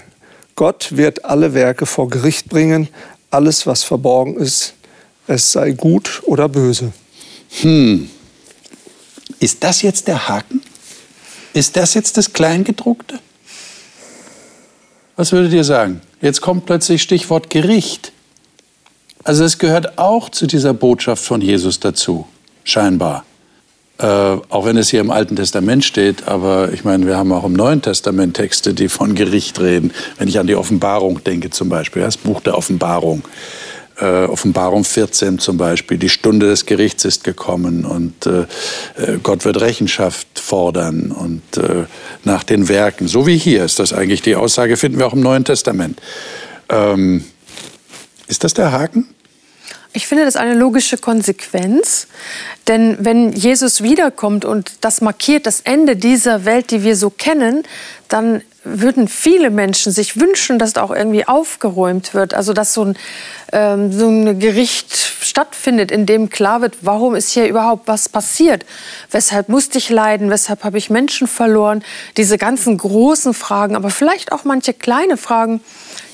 [0.56, 2.88] Gott wird alle Werke vor Gericht bringen,
[3.30, 4.74] alles, was verborgen ist,
[5.26, 6.92] es sei gut oder böse.
[7.60, 8.08] Hm.
[9.40, 10.62] Ist das jetzt der Haken?
[11.52, 13.18] Ist das jetzt das Kleingedruckte?
[15.16, 16.00] Was würdet ihr sagen?
[16.20, 18.12] Jetzt kommt plötzlich Stichwort Gericht.
[19.24, 22.26] Also es gehört auch zu dieser Botschaft von Jesus dazu,
[22.64, 23.24] scheinbar.
[23.98, 27.44] Äh, auch wenn es hier im Alten Testament steht, aber ich meine, wir haben auch
[27.44, 29.92] im Neuen Testament Texte, die von Gericht reden.
[30.18, 33.24] Wenn ich an die Offenbarung denke zum Beispiel, das Buch der Offenbarung.
[34.00, 39.44] Äh, Offenbarung 14 zum Beispiel, die Stunde des Gerichts ist gekommen und äh, äh, Gott
[39.44, 41.86] wird Rechenschaft fordern und äh,
[42.22, 43.08] nach den Werken.
[43.08, 46.00] So wie hier ist das eigentlich die Aussage, finden wir auch im Neuen Testament.
[46.68, 47.24] Ähm,
[48.28, 49.08] ist das der Haken?
[49.94, 52.08] Ich finde das eine logische Konsequenz,
[52.66, 57.64] denn wenn Jesus wiederkommt und das markiert das Ende dieser Welt, die wir so kennen,
[58.08, 62.84] dann würden viele Menschen sich wünschen, dass da auch irgendwie aufgeräumt wird, also dass so
[62.84, 62.98] ein,
[63.52, 68.66] ähm, so ein Gericht stattfindet, in dem klar wird, warum ist hier überhaupt was passiert,
[69.10, 71.82] weshalb musste ich leiden, weshalb habe ich Menschen verloren,
[72.18, 75.60] diese ganzen großen Fragen, aber vielleicht auch manche kleine Fragen,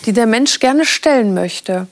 [0.06, 1.88] die der Mensch gerne stellen möchte.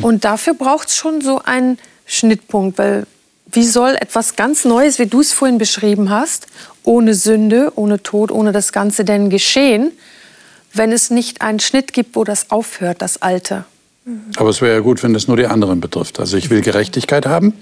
[0.00, 3.06] Und dafür braucht es schon so einen Schnittpunkt, weil
[3.50, 6.46] wie soll etwas ganz Neues, wie du es vorhin beschrieben hast,
[6.84, 9.92] ohne Sünde, ohne Tod, ohne das Ganze denn geschehen,
[10.72, 13.64] wenn es nicht einen Schnitt gibt, wo das aufhört, das Alte?
[14.36, 16.18] Aber es wäre ja gut, wenn es nur die anderen betrifft.
[16.18, 17.54] Also ich will Gerechtigkeit haben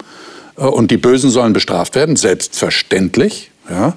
[0.57, 3.51] äh, und die Bösen sollen bestraft werden, selbstverständlich.
[3.69, 3.93] Ja.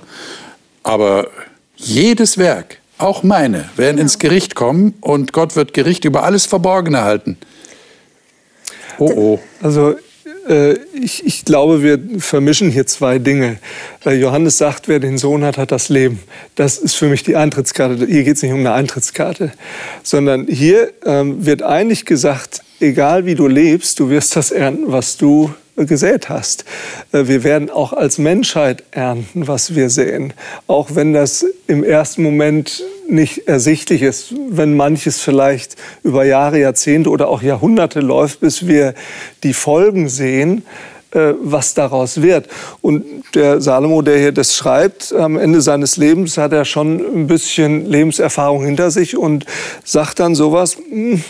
[0.82, 1.28] Aber
[1.76, 7.02] jedes Werk, auch meine, werden ins Gericht kommen und Gott wird Gericht über alles Verborgene
[7.02, 7.38] halten.
[8.98, 9.38] Oh oh.
[9.62, 9.94] Also
[10.48, 13.58] äh, ich, ich, glaube, wir vermischen hier zwei Dinge.
[14.04, 16.20] Johannes sagt, wer den Sohn hat, hat das Leben.
[16.54, 18.06] Das ist für mich die Eintrittskarte.
[18.06, 19.52] Hier geht es nicht um eine Eintrittskarte,
[20.02, 25.16] sondern hier ähm, wird eigentlich gesagt, egal wie du lebst, du wirst das ernten, was
[25.16, 26.64] du gesät hast.
[27.12, 30.32] Äh, wir werden auch als Menschheit ernten, was wir sehen.
[30.66, 37.10] Auch wenn das im ersten Moment nicht ersichtlich ist, wenn manches vielleicht über Jahre, Jahrzehnte
[37.10, 38.94] oder auch Jahrhunderte läuft, bis wir
[39.42, 40.64] die Folgen sehen.
[41.14, 42.48] Äh, was daraus wird.
[42.82, 43.04] Und
[43.36, 47.86] der Salomo, der hier das schreibt, am Ende seines Lebens hat er schon ein bisschen
[47.88, 49.46] Lebenserfahrung hinter sich und
[49.84, 51.22] sagt dann sowas, hm,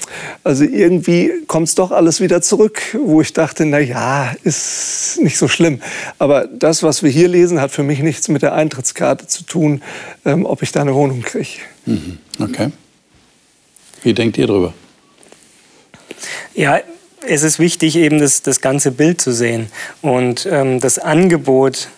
[0.43, 5.37] also irgendwie kommt es doch alles wieder zurück, wo ich dachte, na ja, ist nicht
[5.37, 5.83] so schlimm.
[6.19, 9.83] Aber das, was wir hier lesen, hat für mich nichts mit der Eintrittskarte zu tun,
[10.25, 11.61] ähm, ob ich da eine Wohnung kriege.
[11.85, 12.17] Mhm.
[12.41, 12.71] Okay.
[14.03, 14.73] Wie denkt ihr darüber?
[16.55, 16.81] Ja,
[17.27, 19.69] es ist wichtig, eben das, das ganze Bild zu sehen.
[20.03, 21.89] Und ähm, das Angebot,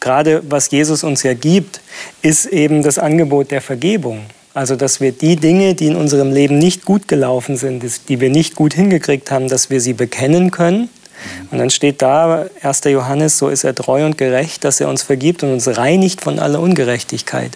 [0.00, 1.80] gerade was Jesus uns ja gibt,
[2.22, 4.26] ist eben das Angebot der Vergebung.
[4.54, 8.28] Also, dass wir die Dinge, die in unserem Leben nicht gut gelaufen sind, die wir
[8.28, 10.90] nicht gut hingekriegt haben, dass wir sie bekennen können.
[11.50, 12.84] Und dann steht da, 1.
[12.84, 16.38] Johannes, so ist er treu und gerecht, dass er uns vergibt und uns reinigt von
[16.38, 17.52] aller Ungerechtigkeit.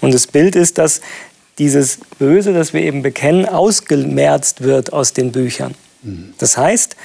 [0.00, 1.00] Und das Bild ist, dass
[1.58, 5.74] dieses Böse, das wir eben bekennen, ausgemerzt wird aus den Büchern.
[6.38, 6.96] Das heißt,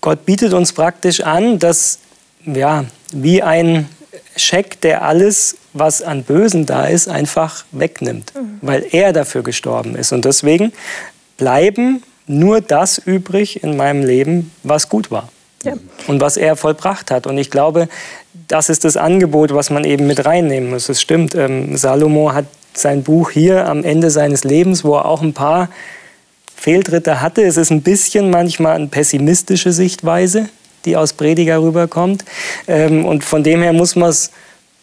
[0.00, 1.98] Gott bietet uns praktisch an, dass
[2.44, 3.88] ja, wie ein
[4.36, 8.58] Scheck, der alles, was an Bösen da ist, einfach wegnimmt, mhm.
[8.62, 10.12] weil er dafür gestorben ist.
[10.12, 10.72] Und deswegen
[11.36, 15.28] bleiben nur das übrig in meinem Leben, was gut war.
[15.62, 15.74] Ja.
[16.06, 17.26] Und was er vollbracht hat.
[17.26, 17.88] Und ich glaube,
[18.48, 20.88] das ist das Angebot, was man eben mit reinnehmen muss.
[20.88, 25.22] Es stimmt, ähm, Salomo hat sein Buch hier am Ende seines Lebens, wo er auch
[25.22, 25.68] ein paar
[26.60, 27.42] Fehltritte hatte.
[27.42, 30.50] Es ist ein bisschen manchmal eine pessimistische Sichtweise,
[30.84, 32.26] die aus Prediger rüberkommt.
[32.68, 34.30] Ähm, und von dem her muss man es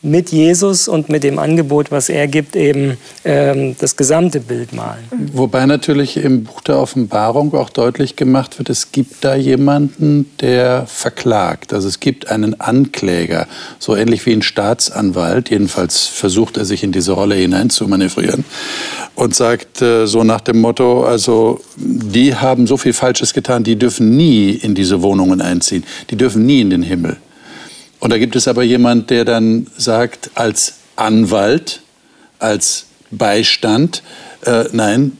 [0.08, 5.04] mit Jesus und mit dem Angebot, was er gibt, eben ähm, das gesamte Bild malen.
[5.34, 10.86] Wobei natürlich im Buch der Offenbarung auch deutlich gemacht wird, es gibt da jemanden, der
[10.88, 11.74] verklagt.
[11.74, 13.48] Also es gibt einen Ankläger,
[13.80, 15.50] so ähnlich wie ein Staatsanwalt.
[15.50, 18.46] Jedenfalls versucht er sich in diese Rolle hineinzumanövrieren
[19.15, 23.76] und sagt äh, so nach dem Motto, also die haben so viel Falsches getan, die
[23.76, 27.17] dürfen nie in diese Wohnungen einziehen, die dürfen nie in den Himmel.
[28.00, 31.82] Und da gibt es aber jemand, der dann sagt, als Anwalt,
[32.40, 34.04] als Beistand,
[34.46, 35.18] äh, nein,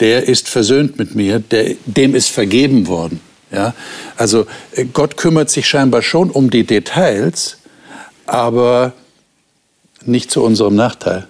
[0.00, 3.20] der ist versöhnt mit mir, der, dem ist vergeben worden.
[3.50, 3.74] Ja?
[4.16, 7.58] Also äh, Gott kümmert sich scheinbar schon um die Details,
[8.26, 8.92] aber
[10.04, 11.28] nicht zu unserem Nachteil.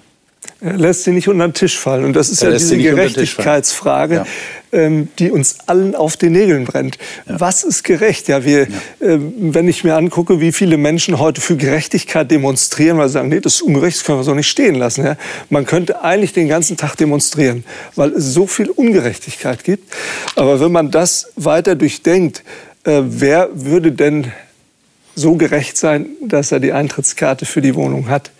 [0.64, 2.04] Er lässt sie nicht unter den Tisch fallen.
[2.04, 4.26] Und das ist er ja diese Gerechtigkeitsfrage, ja.
[4.70, 6.98] ähm, die uns allen auf den Nägeln brennt.
[7.28, 7.40] Ja.
[7.40, 8.28] Was ist gerecht?
[8.28, 8.68] Ja, wir, äh,
[9.00, 13.40] wenn ich mir angucke, wie viele Menschen heute für Gerechtigkeit demonstrieren, weil sie sagen, nee,
[13.40, 15.04] das ist ungerecht, das können wir so nicht stehen lassen.
[15.04, 15.16] Ja?
[15.50, 17.64] Man könnte eigentlich den ganzen Tag demonstrieren,
[17.96, 19.92] weil es so viel Ungerechtigkeit gibt.
[20.36, 22.44] Aber wenn man das weiter durchdenkt,
[22.84, 24.30] äh, wer würde denn
[25.16, 28.30] so gerecht sein, dass er die Eintrittskarte für die Wohnung hat?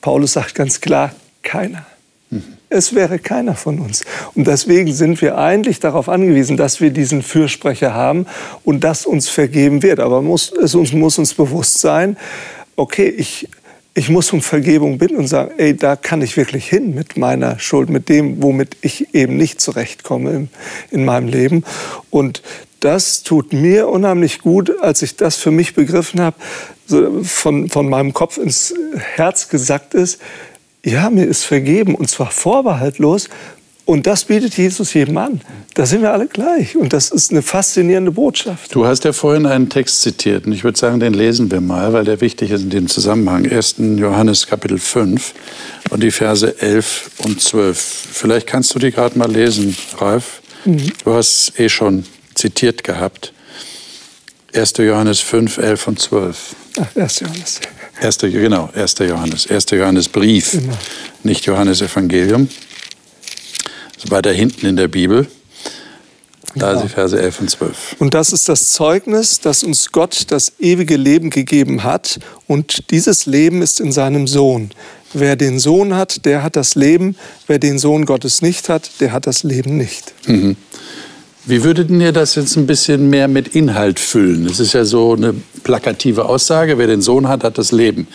[0.00, 1.86] Paulus sagt ganz klar, keiner.
[2.68, 4.04] Es wäre keiner von uns.
[4.34, 8.26] Und deswegen sind wir eigentlich darauf angewiesen, dass wir diesen Fürsprecher haben
[8.64, 10.00] und dass uns vergeben wird.
[10.00, 12.18] Aber muss, es uns, muss uns bewusst sein,
[12.76, 13.48] okay, ich,
[13.94, 17.58] ich muss um Vergebung bitten und sagen, ey, da kann ich wirklich hin mit meiner
[17.58, 20.48] Schuld, mit dem, womit ich eben nicht zurechtkomme in,
[20.90, 21.64] in meinem Leben.
[22.10, 22.42] Und
[22.80, 26.36] das tut mir unheimlich gut, als ich das für mich begriffen habe,
[26.86, 28.74] so von, von meinem Kopf ins
[29.16, 30.20] Herz gesackt ist,
[30.88, 33.28] ja, mir ist vergeben und zwar vorbehaltlos.
[33.84, 35.40] Und das bietet Jesus jedem an.
[35.72, 36.76] Da sind wir alle gleich.
[36.76, 38.74] Und das ist eine faszinierende Botschaft.
[38.74, 40.44] Du hast ja vorhin einen Text zitiert.
[40.44, 43.50] Und ich würde sagen, den lesen wir mal, weil der wichtig ist in dem Zusammenhang.
[43.50, 43.76] 1.
[43.96, 45.32] Johannes Kapitel 5
[45.88, 47.78] und die Verse 11 und 12.
[48.12, 50.42] Vielleicht kannst du die gerade mal lesen, Ralf.
[50.66, 50.92] Mhm.
[51.04, 53.32] Du hast es eh schon zitiert gehabt.
[54.54, 54.74] 1.
[54.76, 56.56] Johannes 5, 11 und 12.
[56.78, 57.20] Ach, 1.
[57.20, 57.60] Johannes.
[58.00, 58.94] Erster, genau, 1.
[59.00, 59.50] Johannes.
[59.50, 59.66] 1.
[59.70, 60.76] Johannes Brief, genau.
[61.24, 62.48] nicht Johannes Evangelium.
[63.94, 65.26] Das ist weiter hinten in der Bibel.
[66.54, 66.78] Da ja.
[66.78, 67.96] sind Verse 11 und 12.
[67.98, 72.18] Und das ist das Zeugnis, dass uns Gott das ewige Leben gegeben hat.
[72.46, 74.70] Und dieses Leben ist in seinem Sohn.
[75.12, 77.16] Wer den Sohn hat, der hat das Leben.
[77.46, 80.12] Wer den Sohn Gottes nicht hat, der hat das Leben nicht.
[80.26, 80.56] Mhm.
[81.44, 84.46] Wie würdet ihr das jetzt ein bisschen mehr mit Inhalt füllen?
[84.46, 88.06] Es ist ja so eine plakative Aussage, wer den Sohn hat, hat das Leben.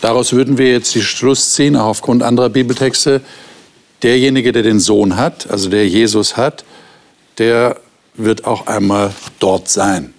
[0.00, 3.22] Daraus würden wir jetzt die Schluss ziehen, auch aufgrund anderer Bibeltexte,
[4.02, 6.64] derjenige, der den Sohn hat, also der Jesus hat,
[7.38, 7.80] der
[8.14, 10.12] wird auch einmal dort sein,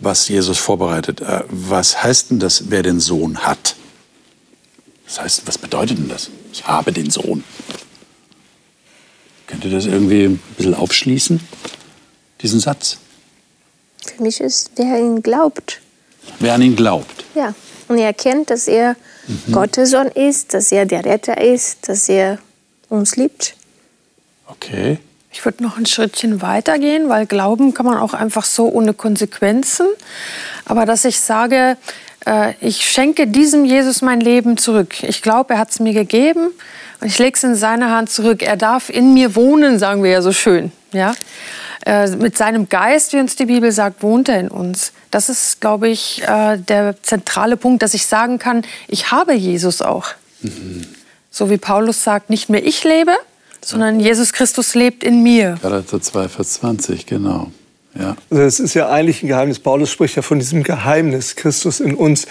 [0.00, 1.20] was Jesus vorbereitet.
[1.20, 3.76] Äh, was heißt denn das, wer den Sohn hat?
[5.06, 6.30] Das heißt, was bedeutet denn das?
[6.52, 7.44] Ich habe den Sohn.
[9.48, 11.40] Könnt ihr das irgendwie ein bisschen aufschließen,
[12.42, 12.98] diesen Satz?
[14.06, 15.80] Für mich ist, wer ihn glaubt.
[16.38, 17.24] Wer an ihn glaubt.
[17.34, 17.54] Ja,
[17.88, 18.94] und er erkennt, dass er
[19.26, 19.52] mhm.
[19.52, 22.38] Gottes Sohn ist, dass er der Retter ist, dass er
[22.90, 23.56] uns liebt.
[24.46, 24.98] Okay.
[25.30, 28.94] Ich würde noch ein Schrittchen weiter gehen, weil Glauben kann man auch einfach so ohne
[28.94, 29.86] Konsequenzen.
[30.68, 31.76] Aber dass ich sage,
[32.26, 35.02] äh, ich schenke diesem Jesus mein Leben zurück.
[35.02, 36.50] Ich glaube, er hat es mir gegeben
[37.00, 38.42] und ich lege es in seine Hand zurück.
[38.42, 40.70] Er darf in mir wohnen, sagen wir ja so schön.
[40.92, 41.14] Ja?
[41.86, 44.92] Äh, mit seinem Geist, wie uns die Bibel sagt, wohnt er in uns.
[45.10, 49.80] Das ist, glaube ich, äh, der zentrale Punkt, dass ich sagen kann, ich habe Jesus
[49.80, 50.08] auch.
[50.42, 50.86] Mhm.
[51.30, 53.12] So wie Paulus sagt, nicht mehr ich lebe,
[53.64, 55.58] sondern Jesus Christus lebt in mir.
[55.62, 57.50] Galater 2, Vers 20, genau.
[57.94, 58.16] Ja.
[58.30, 59.58] Also das ist ja eigentlich ein Geheimnis.
[59.58, 62.26] Paulus spricht ja von diesem Geheimnis, Christus in uns.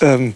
[0.00, 0.34] Ähm,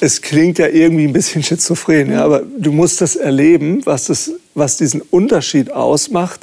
[0.00, 4.32] es klingt ja irgendwie ein bisschen schizophren, ja, aber du musst das erleben, was, das,
[4.54, 6.40] was diesen Unterschied ausmacht,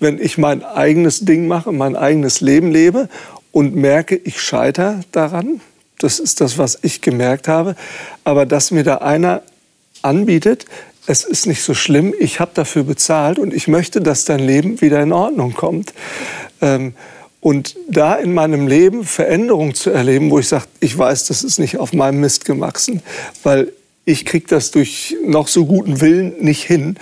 [0.00, 3.08] wenn ich mein eigenes Ding mache, mein eigenes Leben lebe
[3.50, 5.60] und merke, ich scheitere daran.
[5.98, 7.76] Das ist das, was ich gemerkt habe.
[8.24, 9.42] Aber dass mir da einer
[10.00, 10.66] anbietet,
[11.06, 14.80] es ist nicht so schlimm, ich habe dafür bezahlt und ich möchte, dass dein Leben
[14.80, 15.92] wieder in Ordnung kommt.
[16.60, 16.94] Ähm,
[17.40, 21.58] und da in meinem Leben Veränderung zu erleben, wo ich sage, ich weiß, das ist
[21.58, 23.02] nicht auf meinem Mist gewachsen,
[23.42, 23.72] weil
[24.04, 26.96] ich kriege das durch noch so guten Willen nicht hin.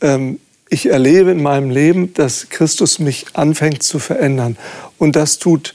[0.00, 4.56] Ähm, ich erlebe in meinem Leben, dass Christus mich anfängt zu verändern.
[4.98, 5.74] Und das tut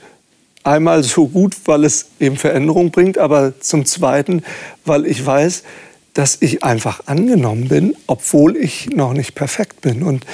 [0.64, 4.44] einmal so gut, weil es eben Veränderung bringt, aber zum Zweiten,
[4.86, 5.64] weil ich weiß,
[6.16, 10.02] dass ich einfach angenommen bin, obwohl ich noch nicht perfekt bin.
[10.02, 10.26] Und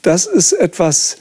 [0.00, 1.18] das ist etwas,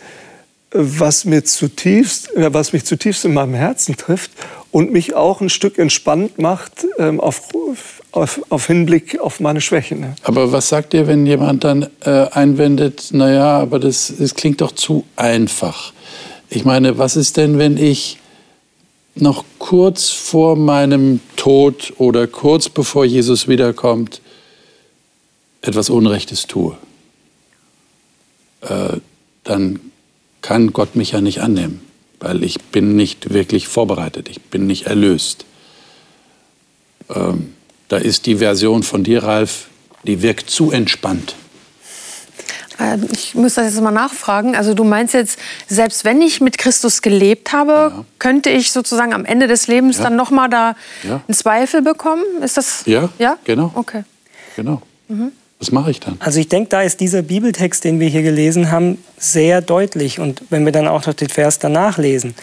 [0.72, 4.32] was, mir zutiefst, äh, was mich zutiefst in meinem Herzen trifft
[4.72, 7.50] und mich auch ein Stück entspannt macht ähm, auf,
[8.12, 10.16] auf, auf, Hinblick auf meine Schwächen.
[10.24, 14.72] Aber was sagt ihr, wenn jemand dann äh, einwendet, naja, aber das, das klingt doch
[14.72, 15.94] zu einfach.
[16.50, 18.20] Ich meine, was ist denn, wenn ich
[19.16, 24.22] noch kurz vor meinem Tod oder kurz bevor Jesus wiederkommt,
[25.62, 26.78] etwas Unrechtes tue,
[28.62, 28.98] äh,
[29.44, 29.80] dann
[30.42, 31.82] kann Gott mich ja nicht annehmen,
[32.20, 35.46] weil ich bin nicht wirklich vorbereitet, ich bin nicht erlöst.
[37.10, 37.54] Ähm,
[37.88, 39.68] da ist die Version von dir, Ralf,
[40.04, 41.36] die wirkt zu entspannt.
[42.80, 44.56] Ähm, ich muss das jetzt mal nachfragen.
[44.56, 48.06] Also du meinst jetzt, selbst wenn ich mit Christus gelebt habe, ja.
[48.20, 50.06] könnte ich sozusagen am Ende des Lebens ja.
[50.06, 51.22] dann noch mal da ja.
[51.28, 52.24] einen Zweifel bekommen?
[52.42, 52.84] Ist das?
[52.86, 53.10] Ja.
[53.20, 53.38] Ja.
[53.44, 53.72] Genau.
[53.76, 54.04] Okay.
[54.56, 54.82] Genau.
[55.08, 55.32] Mhm.
[55.60, 56.18] Was mache ich dann?
[56.20, 60.20] Also ich denke, da ist dieser Bibeltext, den wir hier gelesen haben, sehr deutlich.
[60.20, 62.36] Und wenn wir dann auch noch den Vers danach lesen,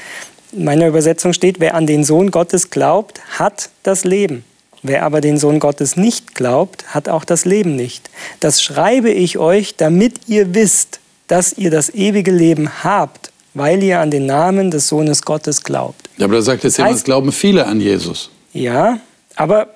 [0.52, 4.44] in meiner Übersetzung steht, wer an den Sohn Gottes glaubt, hat das Leben.
[4.82, 8.10] Wer aber den Sohn Gottes nicht glaubt, hat auch das Leben nicht.
[8.40, 14.00] Das schreibe ich euch, damit ihr wisst, dass ihr das ewige Leben habt, weil ihr
[14.00, 16.08] an den Namen des Sohnes Gottes glaubt.
[16.16, 18.30] Ja, aber da sagt jetzt jemand, es glauben viele an Jesus.
[18.52, 18.98] Ja,
[19.36, 19.68] aber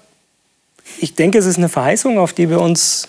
[0.99, 3.09] ich denke, es ist eine Verheißung, auf die wir uns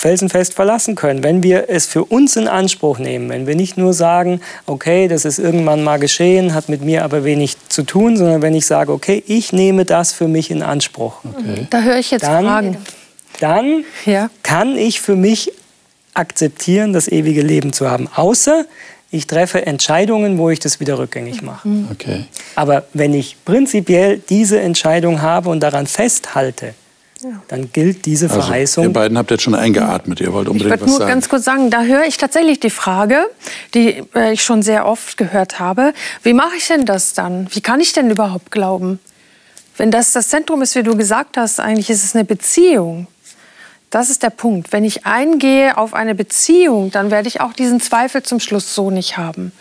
[0.00, 1.22] felsenfest verlassen können.
[1.22, 5.26] Wenn wir es für uns in Anspruch nehmen, wenn wir nicht nur sagen, okay, das
[5.26, 8.92] ist irgendwann mal geschehen, hat mit mir aber wenig zu tun, sondern wenn ich sage,
[8.92, 11.20] okay, ich nehme das für mich in Anspruch.
[11.24, 11.66] Okay.
[11.68, 12.76] Da höre ich jetzt dann, Fragen.
[13.40, 14.30] Dann ja.
[14.42, 15.52] kann ich für mich
[16.14, 18.08] akzeptieren, das ewige Leben zu haben.
[18.14, 18.64] Außer
[19.10, 21.68] ich treffe Entscheidungen, wo ich das wieder rückgängig mache.
[21.68, 21.88] Mhm.
[21.92, 22.24] Okay.
[22.54, 26.74] Aber wenn ich prinzipiell diese Entscheidung habe und daran festhalte,
[27.48, 28.84] dann gilt diese also, Verheißung.
[28.84, 30.90] Ihr beiden habt jetzt schon eingeatmet, ihr wollt unbedingt ich was sagen.
[30.90, 33.26] Ich würde nur ganz kurz sagen, da höre ich tatsächlich die Frage,
[33.74, 35.92] die äh, ich schon sehr oft gehört habe.
[36.22, 37.48] Wie mache ich denn das dann?
[37.50, 38.98] Wie kann ich denn überhaupt glauben?
[39.76, 43.06] Wenn das das Zentrum ist, wie du gesagt hast, eigentlich ist es eine Beziehung.
[43.90, 44.72] Das ist der Punkt.
[44.72, 48.90] Wenn ich eingehe auf eine Beziehung, dann werde ich auch diesen Zweifel zum Schluss so
[48.90, 49.52] nicht haben.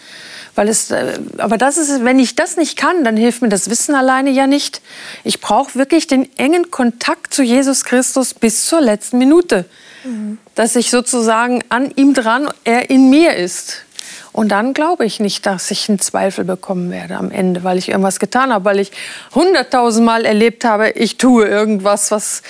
[0.59, 3.69] Weil es, äh, aber das ist, wenn ich das nicht kann, dann hilft mir das
[3.69, 4.81] Wissen alleine ja nicht.
[5.23, 9.63] Ich brauche wirklich den engen Kontakt zu Jesus Christus bis zur letzten Minute.
[10.03, 10.37] Mhm.
[10.55, 13.85] Dass ich sozusagen an ihm dran, er in mir ist.
[14.33, 17.87] Und dann glaube ich nicht, dass ich einen Zweifel bekommen werde am Ende, weil ich
[17.87, 18.91] irgendwas getan habe, weil ich
[19.33, 22.43] hunderttausendmal erlebt habe, ich tue irgendwas, was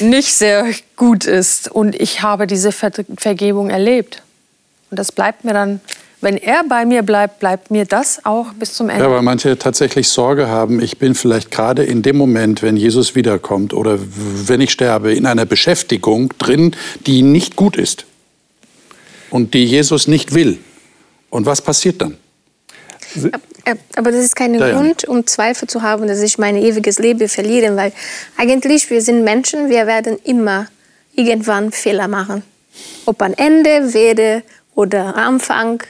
[0.00, 0.64] nicht sehr
[0.96, 1.70] gut ist.
[1.70, 4.22] Und ich habe diese Ver Vergebung erlebt.
[4.90, 5.82] Und das bleibt mir dann
[6.20, 9.04] wenn er bei mir bleibt, bleibt mir das auch bis zum Ende.
[9.04, 13.14] Ja, weil manche tatsächlich Sorge haben, ich bin vielleicht gerade in dem Moment, wenn Jesus
[13.14, 16.74] wiederkommt oder wenn ich sterbe, in einer Beschäftigung drin,
[17.06, 18.04] die nicht gut ist
[19.30, 20.58] und die Jesus nicht will.
[21.30, 22.16] Und was passiert dann?
[23.96, 27.28] Aber das ist kein ja, Grund, um Zweifel zu haben, dass ich mein ewiges Leben
[27.28, 27.92] verliere, weil
[28.36, 30.66] eigentlich wir sind Menschen, wir werden immer
[31.14, 32.42] irgendwann Fehler machen.
[33.06, 34.42] Ob am Ende, Wede
[34.74, 35.82] oder Anfang,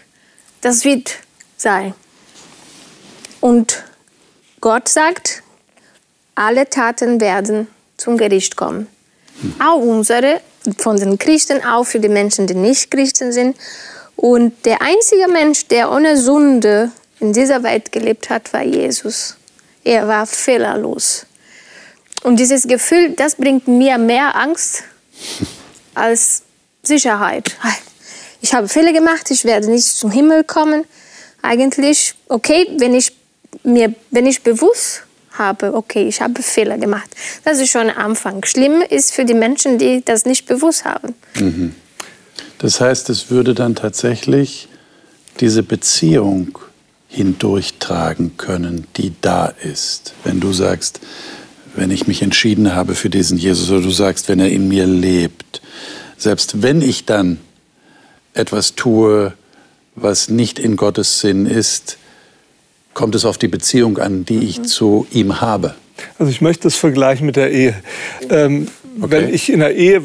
[0.61, 1.19] das wird
[1.57, 1.95] sein.
[3.41, 3.85] Und
[4.61, 5.43] Gott sagt,
[6.35, 8.89] alle Taten werden zum Gericht kommen.
[9.59, 10.41] Auch unsere,
[10.79, 13.57] von den Christen, auch für die Menschen, die nicht Christen sind.
[14.17, 16.91] Und der einzige Mensch, der ohne Sünde
[17.21, 19.37] in dieser Welt gelebt hat, war Jesus.
[19.85, 21.27] Er war fehlerlos.
[22.25, 24.83] Und dieses Gefühl, das bringt mir mehr Angst
[25.95, 26.43] als
[26.83, 27.57] Sicherheit
[28.41, 30.85] ich habe Fehler gemacht, ich werde nicht zum Himmel kommen.
[31.43, 33.13] Eigentlich, okay, wenn ich
[33.63, 37.09] mir, wenn ich bewusst habe, okay, ich habe Fehler gemacht.
[37.45, 38.45] Das ist schon am Anfang.
[38.45, 41.15] Schlimm ist für die Menschen, die das nicht bewusst haben.
[41.39, 41.75] Mhm.
[42.59, 44.69] Das heißt, es würde dann tatsächlich
[45.41, 46.59] diese Beziehung
[47.09, 50.13] hindurchtragen können, die da ist.
[50.25, 51.01] Wenn du sagst,
[51.75, 54.87] wenn ich mich entschieden habe für diesen Jesus, oder du sagst, wenn er in mir
[54.87, 55.63] lebt,
[56.17, 57.39] selbst wenn ich dann
[58.35, 59.33] etwas tue,
[59.95, 61.99] was nicht in Gottes Sinn ist,
[62.95, 65.75] kommt es auf die Beziehung an, die ich zu ihm habe.
[66.19, 67.75] Also ich möchte das vergleichen mit der Ehe.
[68.31, 68.69] Ähm,
[69.01, 70.03] wenn ich in der Ehe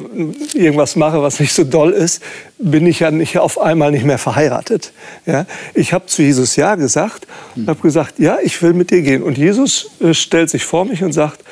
[0.53, 2.21] irgendwas mache, was nicht so doll ist,
[2.59, 4.91] bin ich ja nicht auf einmal nicht mehr verheiratet.
[5.25, 5.45] Ja?
[5.73, 9.23] Ich habe zu Jesus Ja gesagt und habe gesagt, ja, ich will mit dir gehen.
[9.23, 11.43] Und Jesus äh, stellt sich vor mich und sagt,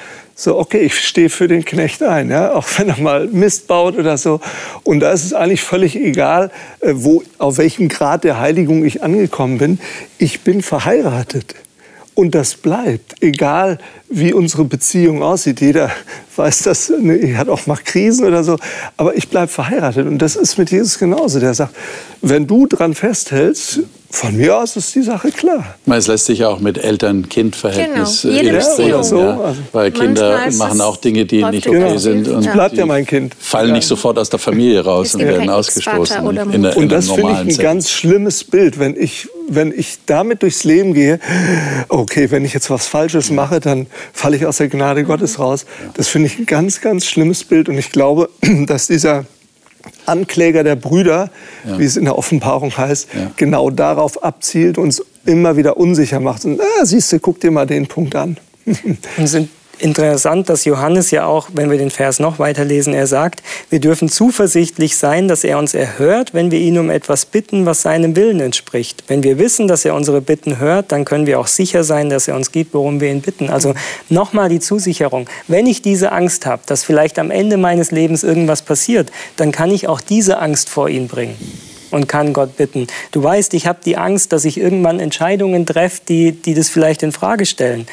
[0.42, 2.54] so, okay, ich stehe für den Knecht ein, ja?
[2.54, 4.42] auch wenn er mal Mist baut oder so.
[4.82, 9.04] Und da ist es eigentlich völlig egal, äh, wo, auf welchem Grad der Heiligung ich
[9.04, 9.80] angekommen bin.
[10.18, 11.54] Ich bin verheiratet.
[12.16, 13.78] Und das bleibt, egal
[14.10, 15.62] wie unsere Beziehung aussieht.
[15.62, 15.92] Jeder
[16.36, 18.58] weiß das, ne, hat auch mal Krisen oder so.
[18.98, 20.08] Aber ich bleibe verheiratet.
[20.08, 21.40] Und das ist mit Jesus genauso.
[21.40, 21.76] Der sagt,
[22.22, 23.82] wenn du dran festhältst,
[24.12, 25.76] von mir aus ist die Sache klar.
[25.88, 28.34] Es lässt sich auch mit Eltern-Kind-Verhältnis Genau.
[28.36, 29.02] äh, illustrieren.
[29.02, 29.04] Beziehung.
[29.04, 29.56] So, ja.
[29.72, 32.00] Weil Kinder Manchmal machen auch Dinge, die nicht okay gut.
[32.00, 32.28] sind.
[32.28, 32.54] Und Ja.
[32.54, 33.36] Bleibt ja mein Kind.
[33.40, 33.74] Fallen Ja.
[33.76, 36.26] nicht sofort aus der Familie raus und werden ausgestoßen.
[36.28, 37.64] In, der, in Und das finde ich ein Setting.
[37.64, 41.20] ganz schlimmes Bild, wenn ich, wenn ich damit durchs Leben gehe.
[41.90, 45.66] Okay, wenn ich jetzt was Falsches mache, dann falle ich aus der Gnade Gottes raus.
[45.96, 47.70] Das finde ich ein ganz, ganz schlimmes Bild.
[47.70, 48.30] Und ich glaube,
[48.68, 49.26] dass dieser
[50.06, 51.30] Ankläger der Brüder,
[51.78, 53.32] wie es in der Offenbarung heißt, Ja.
[53.38, 56.46] genau darauf abzielt, uns immer wieder unsicher macht.
[56.46, 58.38] Und ah, siehst du, guck dir mal den Punkt an.
[58.66, 59.36] Und ist
[59.82, 64.10] interessant, dass Johannes ja auch, wenn wir den Vers noch weiterlesen, er sagt, wir dürfen
[64.10, 68.40] zuversichtlich sein, dass er uns erhört, wenn wir ihn um etwas bitten, was seinem Willen
[68.40, 69.04] entspricht.
[69.08, 72.28] Wenn wir wissen, dass er unsere Bitten hört, dann können wir auch sicher sein, dass
[72.28, 73.50] er uns gibt, worum wir ihn bitten.
[73.50, 73.74] Also
[74.10, 75.28] nochmal die Zusicherung.
[75.48, 79.72] Wenn ich diese Angst habe, dass vielleicht am Ende meines Lebens irgendwas passiert, dann kann
[79.72, 81.36] ich auch diese Angst vor ihn bringen
[81.92, 82.88] und kann Gott bitten.
[83.12, 87.04] Du weißt, ich habe die Angst, dass ich irgendwann Entscheidungen treffe, die, die das vielleicht
[87.04, 87.86] in Frage stellen.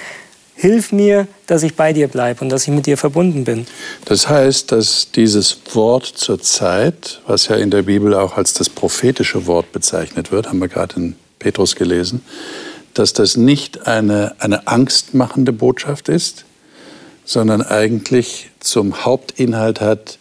[0.61, 3.65] Hilf mir, dass ich bei dir bleibe und dass ich mit dir verbunden bin.
[4.07, 8.69] Das heißt, dass dieses Wort zur Zeit, was ja in der Bibel auch als das
[8.69, 12.25] prophetische Wort bezeichnet wird, haben wir gerade in Petrus gelesen,
[12.93, 16.45] dass das nicht eine, eine angstmachende Botschaft ist,
[17.25, 20.19] sondern eigentlich zum Hauptinhalt hat,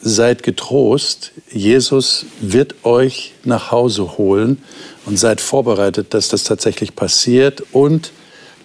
[0.00, 4.60] seid getrost, Jesus wird euch nach Hause holen
[5.06, 8.10] und seid vorbereitet, dass das tatsächlich passiert und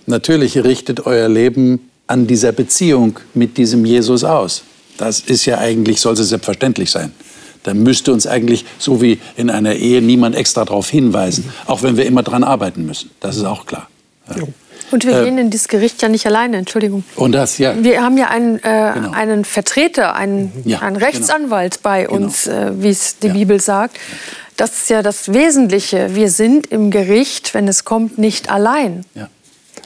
[0.08, 4.64] natürlich richtet euer Leben an dieser Beziehung mit diesem Jesus aus.
[4.97, 7.12] Das ist ja eigentlich, sollte selbstverständlich sein.
[7.64, 11.97] Da müsste uns eigentlich, so wie in einer Ehe, niemand extra darauf hinweisen, auch wenn
[11.97, 13.12] wir immer dran arbeiten müssen.
[13.20, 13.89] Das ist auch klar.
[14.36, 14.43] Ja.
[14.89, 17.03] Und wir Äh, gehen in dieses Gericht ja nicht alleine, Entschuldigung.
[17.18, 17.76] Und das, ja.
[17.84, 19.12] Wir haben ja einen, äh, Genau.
[19.12, 22.16] einen Vertreter, einen, Ja, einen Rechtsanwalt bei Genau.
[22.16, 23.34] uns, äh, wie es die Ja.
[23.34, 23.97] Bibel sagt.
[24.55, 26.16] Das ist ja das Wesentliche.
[26.16, 29.03] Wir sind im Gericht, wenn es kommt, nicht allein.
[29.14, 29.28] ja.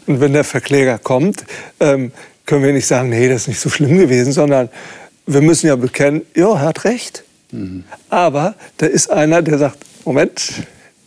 [0.07, 1.45] Und wenn der Verkläger kommt,
[1.79, 2.11] ähm,
[2.45, 4.69] können wir nicht sagen, nee, das ist nicht so schlimm gewesen, sondern
[5.25, 7.23] wir müssen ja bekennen, ja, er hat recht.
[8.09, 10.53] Aber da ist einer, der sagt, Moment,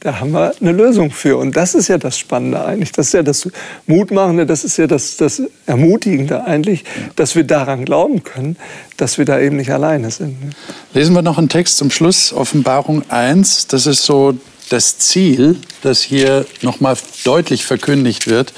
[0.00, 1.38] da haben wir eine Lösung für.
[1.38, 2.92] Und das ist ja das Spannende eigentlich.
[2.92, 3.48] Das ist ja das
[3.86, 6.84] Mutmachende, das ist ja das, das Ermutigende eigentlich,
[7.16, 8.56] dass wir daran glauben können,
[8.98, 10.44] dass wir da eben nicht alleine sind.
[10.44, 10.50] ne?
[10.92, 13.68] Lesen wir noch einen Text zum Schluss, Offenbarung 1.
[13.68, 14.34] Das ist so
[14.70, 18.52] das Ziel, das hier nochmal deutlich verkündigt wird.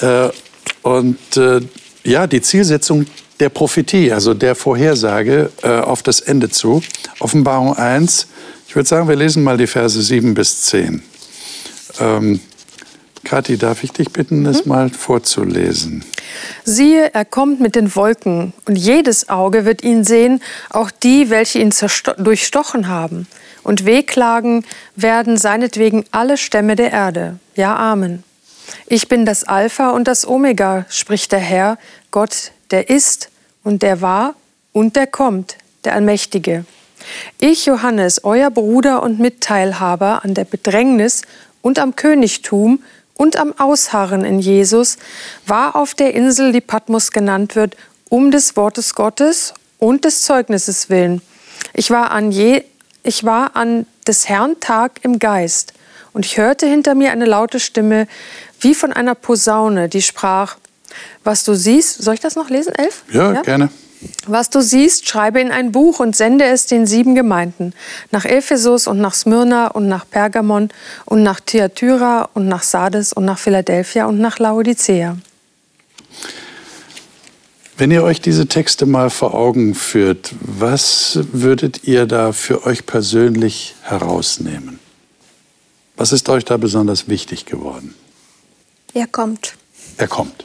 [0.00, 0.28] Äh,
[0.82, 1.60] Und äh,
[2.04, 3.06] ja, die Zielsetzung
[3.40, 6.82] der Prophetie, also der Vorhersage äh, auf das Ende zu.
[7.20, 8.26] Offenbarung 1.
[8.66, 11.02] Ich würde sagen, wir lesen mal die Verse 7 bis 10.
[12.00, 12.40] Ähm,
[13.24, 16.04] Kathi, darf ich dich bitten, das mal vorzulesen?
[16.64, 21.58] Siehe, er kommt mit den Wolken, und jedes Auge wird ihn sehen, auch die, welche
[21.58, 21.74] ihn
[22.18, 23.26] durchstochen haben.
[23.62, 24.64] Und wehklagen
[24.96, 27.38] werden seinetwegen alle Stämme der Erde.
[27.54, 28.24] Ja, Amen.
[28.86, 31.78] Ich bin das Alpha und das Omega, spricht der Herr,
[32.10, 33.30] Gott, der ist
[33.64, 34.34] und der war
[34.72, 36.64] und der kommt, der Allmächtige.
[37.38, 41.22] Ich, Johannes, euer Bruder und Mitteilhaber an der Bedrängnis
[41.62, 42.82] und am Königtum
[43.14, 44.96] und am Ausharren in Jesus,
[45.46, 47.76] war auf der Insel, die Patmos genannt wird,
[48.08, 51.20] um des Wortes Gottes und des Zeugnisses willen.
[51.74, 52.62] Ich war an, je,
[53.08, 55.72] ich war an des Herrn Tag im Geist
[56.12, 58.06] und ich hörte hinter mir eine laute Stimme,
[58.60, 60.56] wie von einer Posaune, die sprach,
[61.24, 63.04] was du siehst, soll ich das noch lesen, elf?
[63.10, 63.70] Ja, gerne.
[64.26, 67.72] Was du siehst, schreibe in ein Buch und sende es den sieben Gemeinden,
[68.10, 70.68] nach Ephesus und nach Smyrna und nach Pergamon
[71.06, 75.16] und nach Thyatira und nach Sardes und nach Philadelphia und nach Laodicea.
[77.78, 82.86] Wenn ihr euch diese Texte mal vor Augen führt, was würdet ihr da für euch
[82.86, 84.80] persönlich herausnehmen?
[85.96, 87.94] Was ist euch da besonders wichtig geworden?
[88.94, 89.54] Er kommt.
[89.96, 90.44] Er kommt.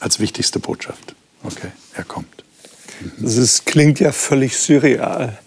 [0.00, 1.14] Als wichtigste Botschaft.
[1.42, 2.42] Okay, er kommt.
[3.22, 5.38] Es klingt ja völlig surreal.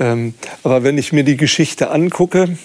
[0.00, 0.34] Ähm,
[0.64, 2.58] aber wenn ich mir die Geschichte angucke,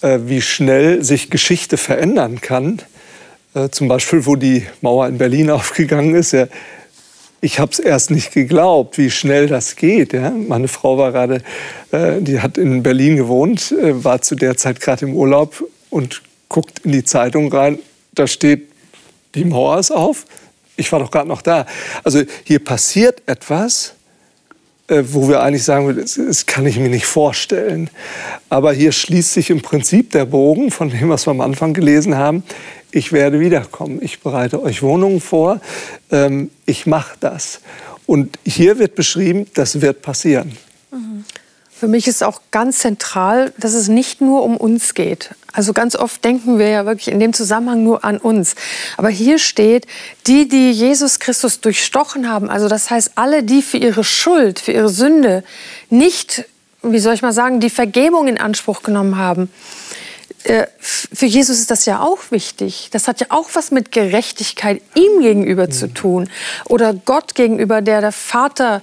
[0.00, 2.82] äh, wie schnell sich Geschichte verändern kann,
[3.58, 6.46] äh, zum Beispiel wo die Mauer in Berlin aufgegangen ist, ja,
[7.40, 10.12] ich habe es erst nicht geglaubt, wie schnell das geht.
[10.12, 10.30] Ja?
[10.30, 11.42] Meine Frau war gerade,
[11.92, 16.22] äh, die hat in Berlin gewohnt, äh, war zu der Zeit gerade im Urlaub und
[16.48, 17.78] guckt in die Zeitung rein.
[18.12, 18.68] Da steht,
[19.34, 20.26] die Mauer ist auf.
[20.76, 21.66] Ich war doch gerade noch da.
[22.02, 23.94] Also hier passiert etwas,
[24.88, 27.88] äh, wo wir eigentlich sagen, das, das kann ich mir nicht vorstellen.
[28.48, 32.16] Aber hier schließt sich im Prinzip der Bogen von dem, was wir am Anfang gelesen
[32.16, 32.42] haben
[32.90, 35.60] ich werde wiederkommen, ich bereite euch Wohnungen vor,
[36.10, 37.60] ähm, ich mache das.
[38.06, 40.56] Und hier wird beschrieben, das wird passieren.
[41.78, 45.30] Für mich ist auch ganz zentral, dass es nicht nur um uns geht.
[45.52, 48.56] Also ganz oft denken wir ja wirklich in dem Zusammenhang nur an uns.
[48.96, 49.86] Aber hier steht,
[50.26, 54.72] die, die Jesus Christus durchstochen haben, also das heißt alle, die für ihre Schuld, für
[54.72, 55.44] ihre Sünde
[55.88, 56.46] nicht,
[56.82, 59.48] wie soll ich mal sagen, die Vergebung in Anspruch genommen haben,
[60.44, 62.88] äh, für Jesus ist das ja auch wichtig.
[62.92, 66.30] Das hat ja auch was mit Gerechtigkeit ihm gegenüber zu tun.
[66.66, 68.82] Oder Gott gegenüber, der der Vater,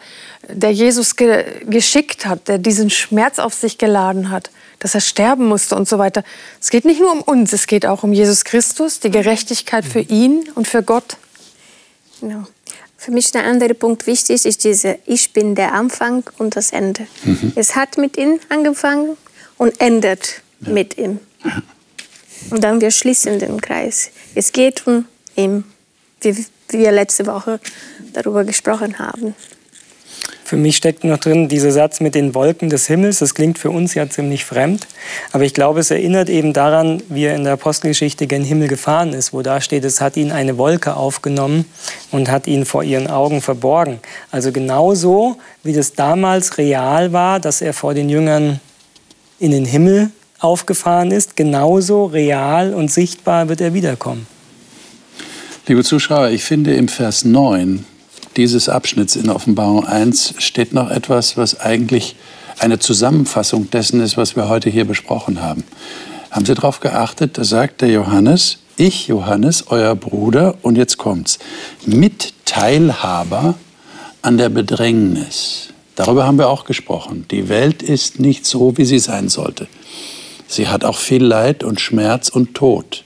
[0.50, 4.50] der Jesus ge geschickt hat, der diesen Schmerz auf sich geladen hat,
[4.80, 6.24] dass er sterben musste und so weiter.
[6.60, 10.02] Es geht nicht nur um uns, es geht auch um Jesus Christus, die Gerechtigkeit für
[10.02, 11.18] ihn und für Gott.
[12.20, 12.44] Genau.
[12.98, 17.08] Für mich der andere Punkt wichtig ist diese Ich bin der Anfang und das Ende.
[17.24, 17.54] Mhm.
[17.56, 19.16] Es hat mit ihm angefangen
[19.58, 20.72] und endet ja.
[20.72, 21.20] mit ihm.
[22.50, 24.12] Und dann wir schließen den Kreis.
[24.36, 25.64] Es geht um ihn,
[26.22, 27.60] wie wir letzte Woche
[28.14, 29.36] darüber gesprochen haben.
[30.44, 33.18] Für mich steckt noch drin dieser Satz mit den Wolken des Himmels.
[33.18, 34.86] Das klingt für uns ja ziemlich fremd.
[35.32, 39.14] Aber ich glaube, es erinnert eben daran, wie er in der Apostelgeschichte gen Himmel gefahren
[39.14, 41.66] ist, wo da steht, es hat ihn eine Wolke aufgenommen
[42.12, 44.00] und hat ihn vor ihren Augen verborgen.
[44.30, 48.60] Also genauso, wie das damals real war, dass er vor den Jüngern
[49.40, 54.28] in den Himmel aufgefahren ist, genauso real und sichtbar wird er wiederkommen.
[55.68, 57.86] Liebe Zuschauer, ich finde im Vers 9
[58.36, 62.16] dieses Abschnitts in Offenbarung 1 steht noch etwas, was eigentlich
[62.60, 65.64] eine Zusammenfassung dessen ist, was wir heute hier besprochen haben.
[66.32, 67.38] Haben Sie darauf geachtet?
[67.38, 71.40] Da sagt der Johannes, ich, Johannes, euer Bruder, und jetzt kommt's,
[71.86, 73.56] Mitteilhaber
[74.22, 75.70] an der Bedrängnis.
[75.96, 77.26] Darüber haben wir auch gesprochen.
[77.32, 79.68] Die Welt ist nicht so, wie sie sein sollte.
[80.48, 83.04] Sie hat auch viel Leid und Schmerz und Tod.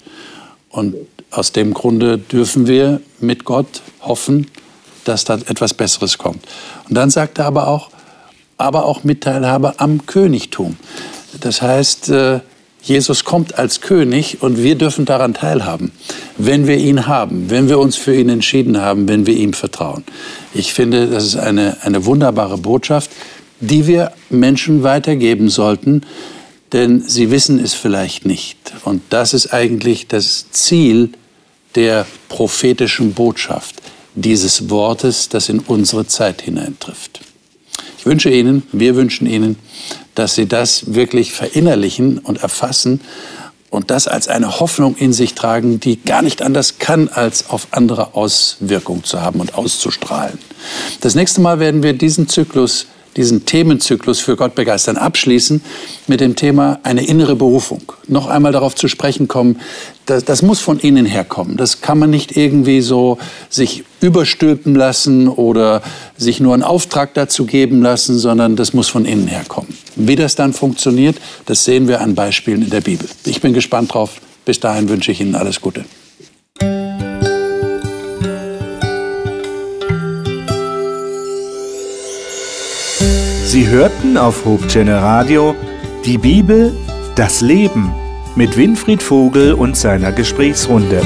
[0.69, 0.95] Und
[1.31, 4.47] aus dem Grunde dürfen wir mit Gott hoffen,
[5.05, 6.43] dass da etwas Besseres kommt.
[6.87, 7.89] Und dann sagt er aber auch,
[8.57, 10.77] aber auch Mitteilhabe am Königtum.
[11.39, 12.39] Das heißt, äh,
[12.81, 15.91] Jesus kommt als König und wir dürfen daran teilhaben,
[16.37, 20.03] wenn wir ihn haben, wenn wir uns für ihn entschieden haben, wenn wir ihm vertrauen.
[20.53, 23.11] Ich finde, das ist eine, eine wunderbare Botschaft,
[23.59, 26.03] die wir Menschen weitergeben sollten,
[26.71, 28.57] denn sie wissen es vielleicht nicht.
[28.83, 31.09] Und das ist eigentlich das Ziel
[31.75, 33.75] der prophetischen Botschaft,
[34.15, 37.21] dieses Wortes, das in unsere Zeit hineintrifft.
[37.97, 39.57] Ich wünsche Ihnen, wir wünschen Ihnen,
[40.15, 43.01] dass Sie das wirklich verinnerlichen und erfassen
[43.69, 47.67] und das als eine Hoffnung in sich tragen, die gar nicht anders kann, als auf
[47.71, 50.39] andere Auswirkungen zu haben und auszustrahlen.
[51.01, 52.87] Das nächste Mal werden wir diesen Zyklus
[53.19, 55.61] diesen Themenzyklus für Gott begeistern abschließen
[56.07, 57.81] mit dem Thema eine innere Berufung.
[58.07, 59.59] Noch einmal darauf zu sprechen kommen,
[60.05, 61.57] das, das muss von innen herkommen.
[61.57, 63.17] Das kann man nicht irgendwie so
[63.49, 65.81] sich überstülpen lassen oder
[66.17, 69.77] sich nur einen Auftrag dazu geben lassen, sondern das muss von innen herkommen.
[69.97, 73.07] Wie das dann funktioniert, das sehen wir an Beispielen in der Bibel.
[73.25, 74.21] Ich bin gespannt drauf.
[74.45, 75.83] Bis dahin wünsche ich Ihnen alles Gute.
[83.49, 85.55] Sie hörten auf Hope Channel Radio
[86.05, 86.71] die Bibel,
[87.15, 87.91] das Leben
[88.35, 91.01] mit Winfried Vogel und seiner Gesprächsrunde.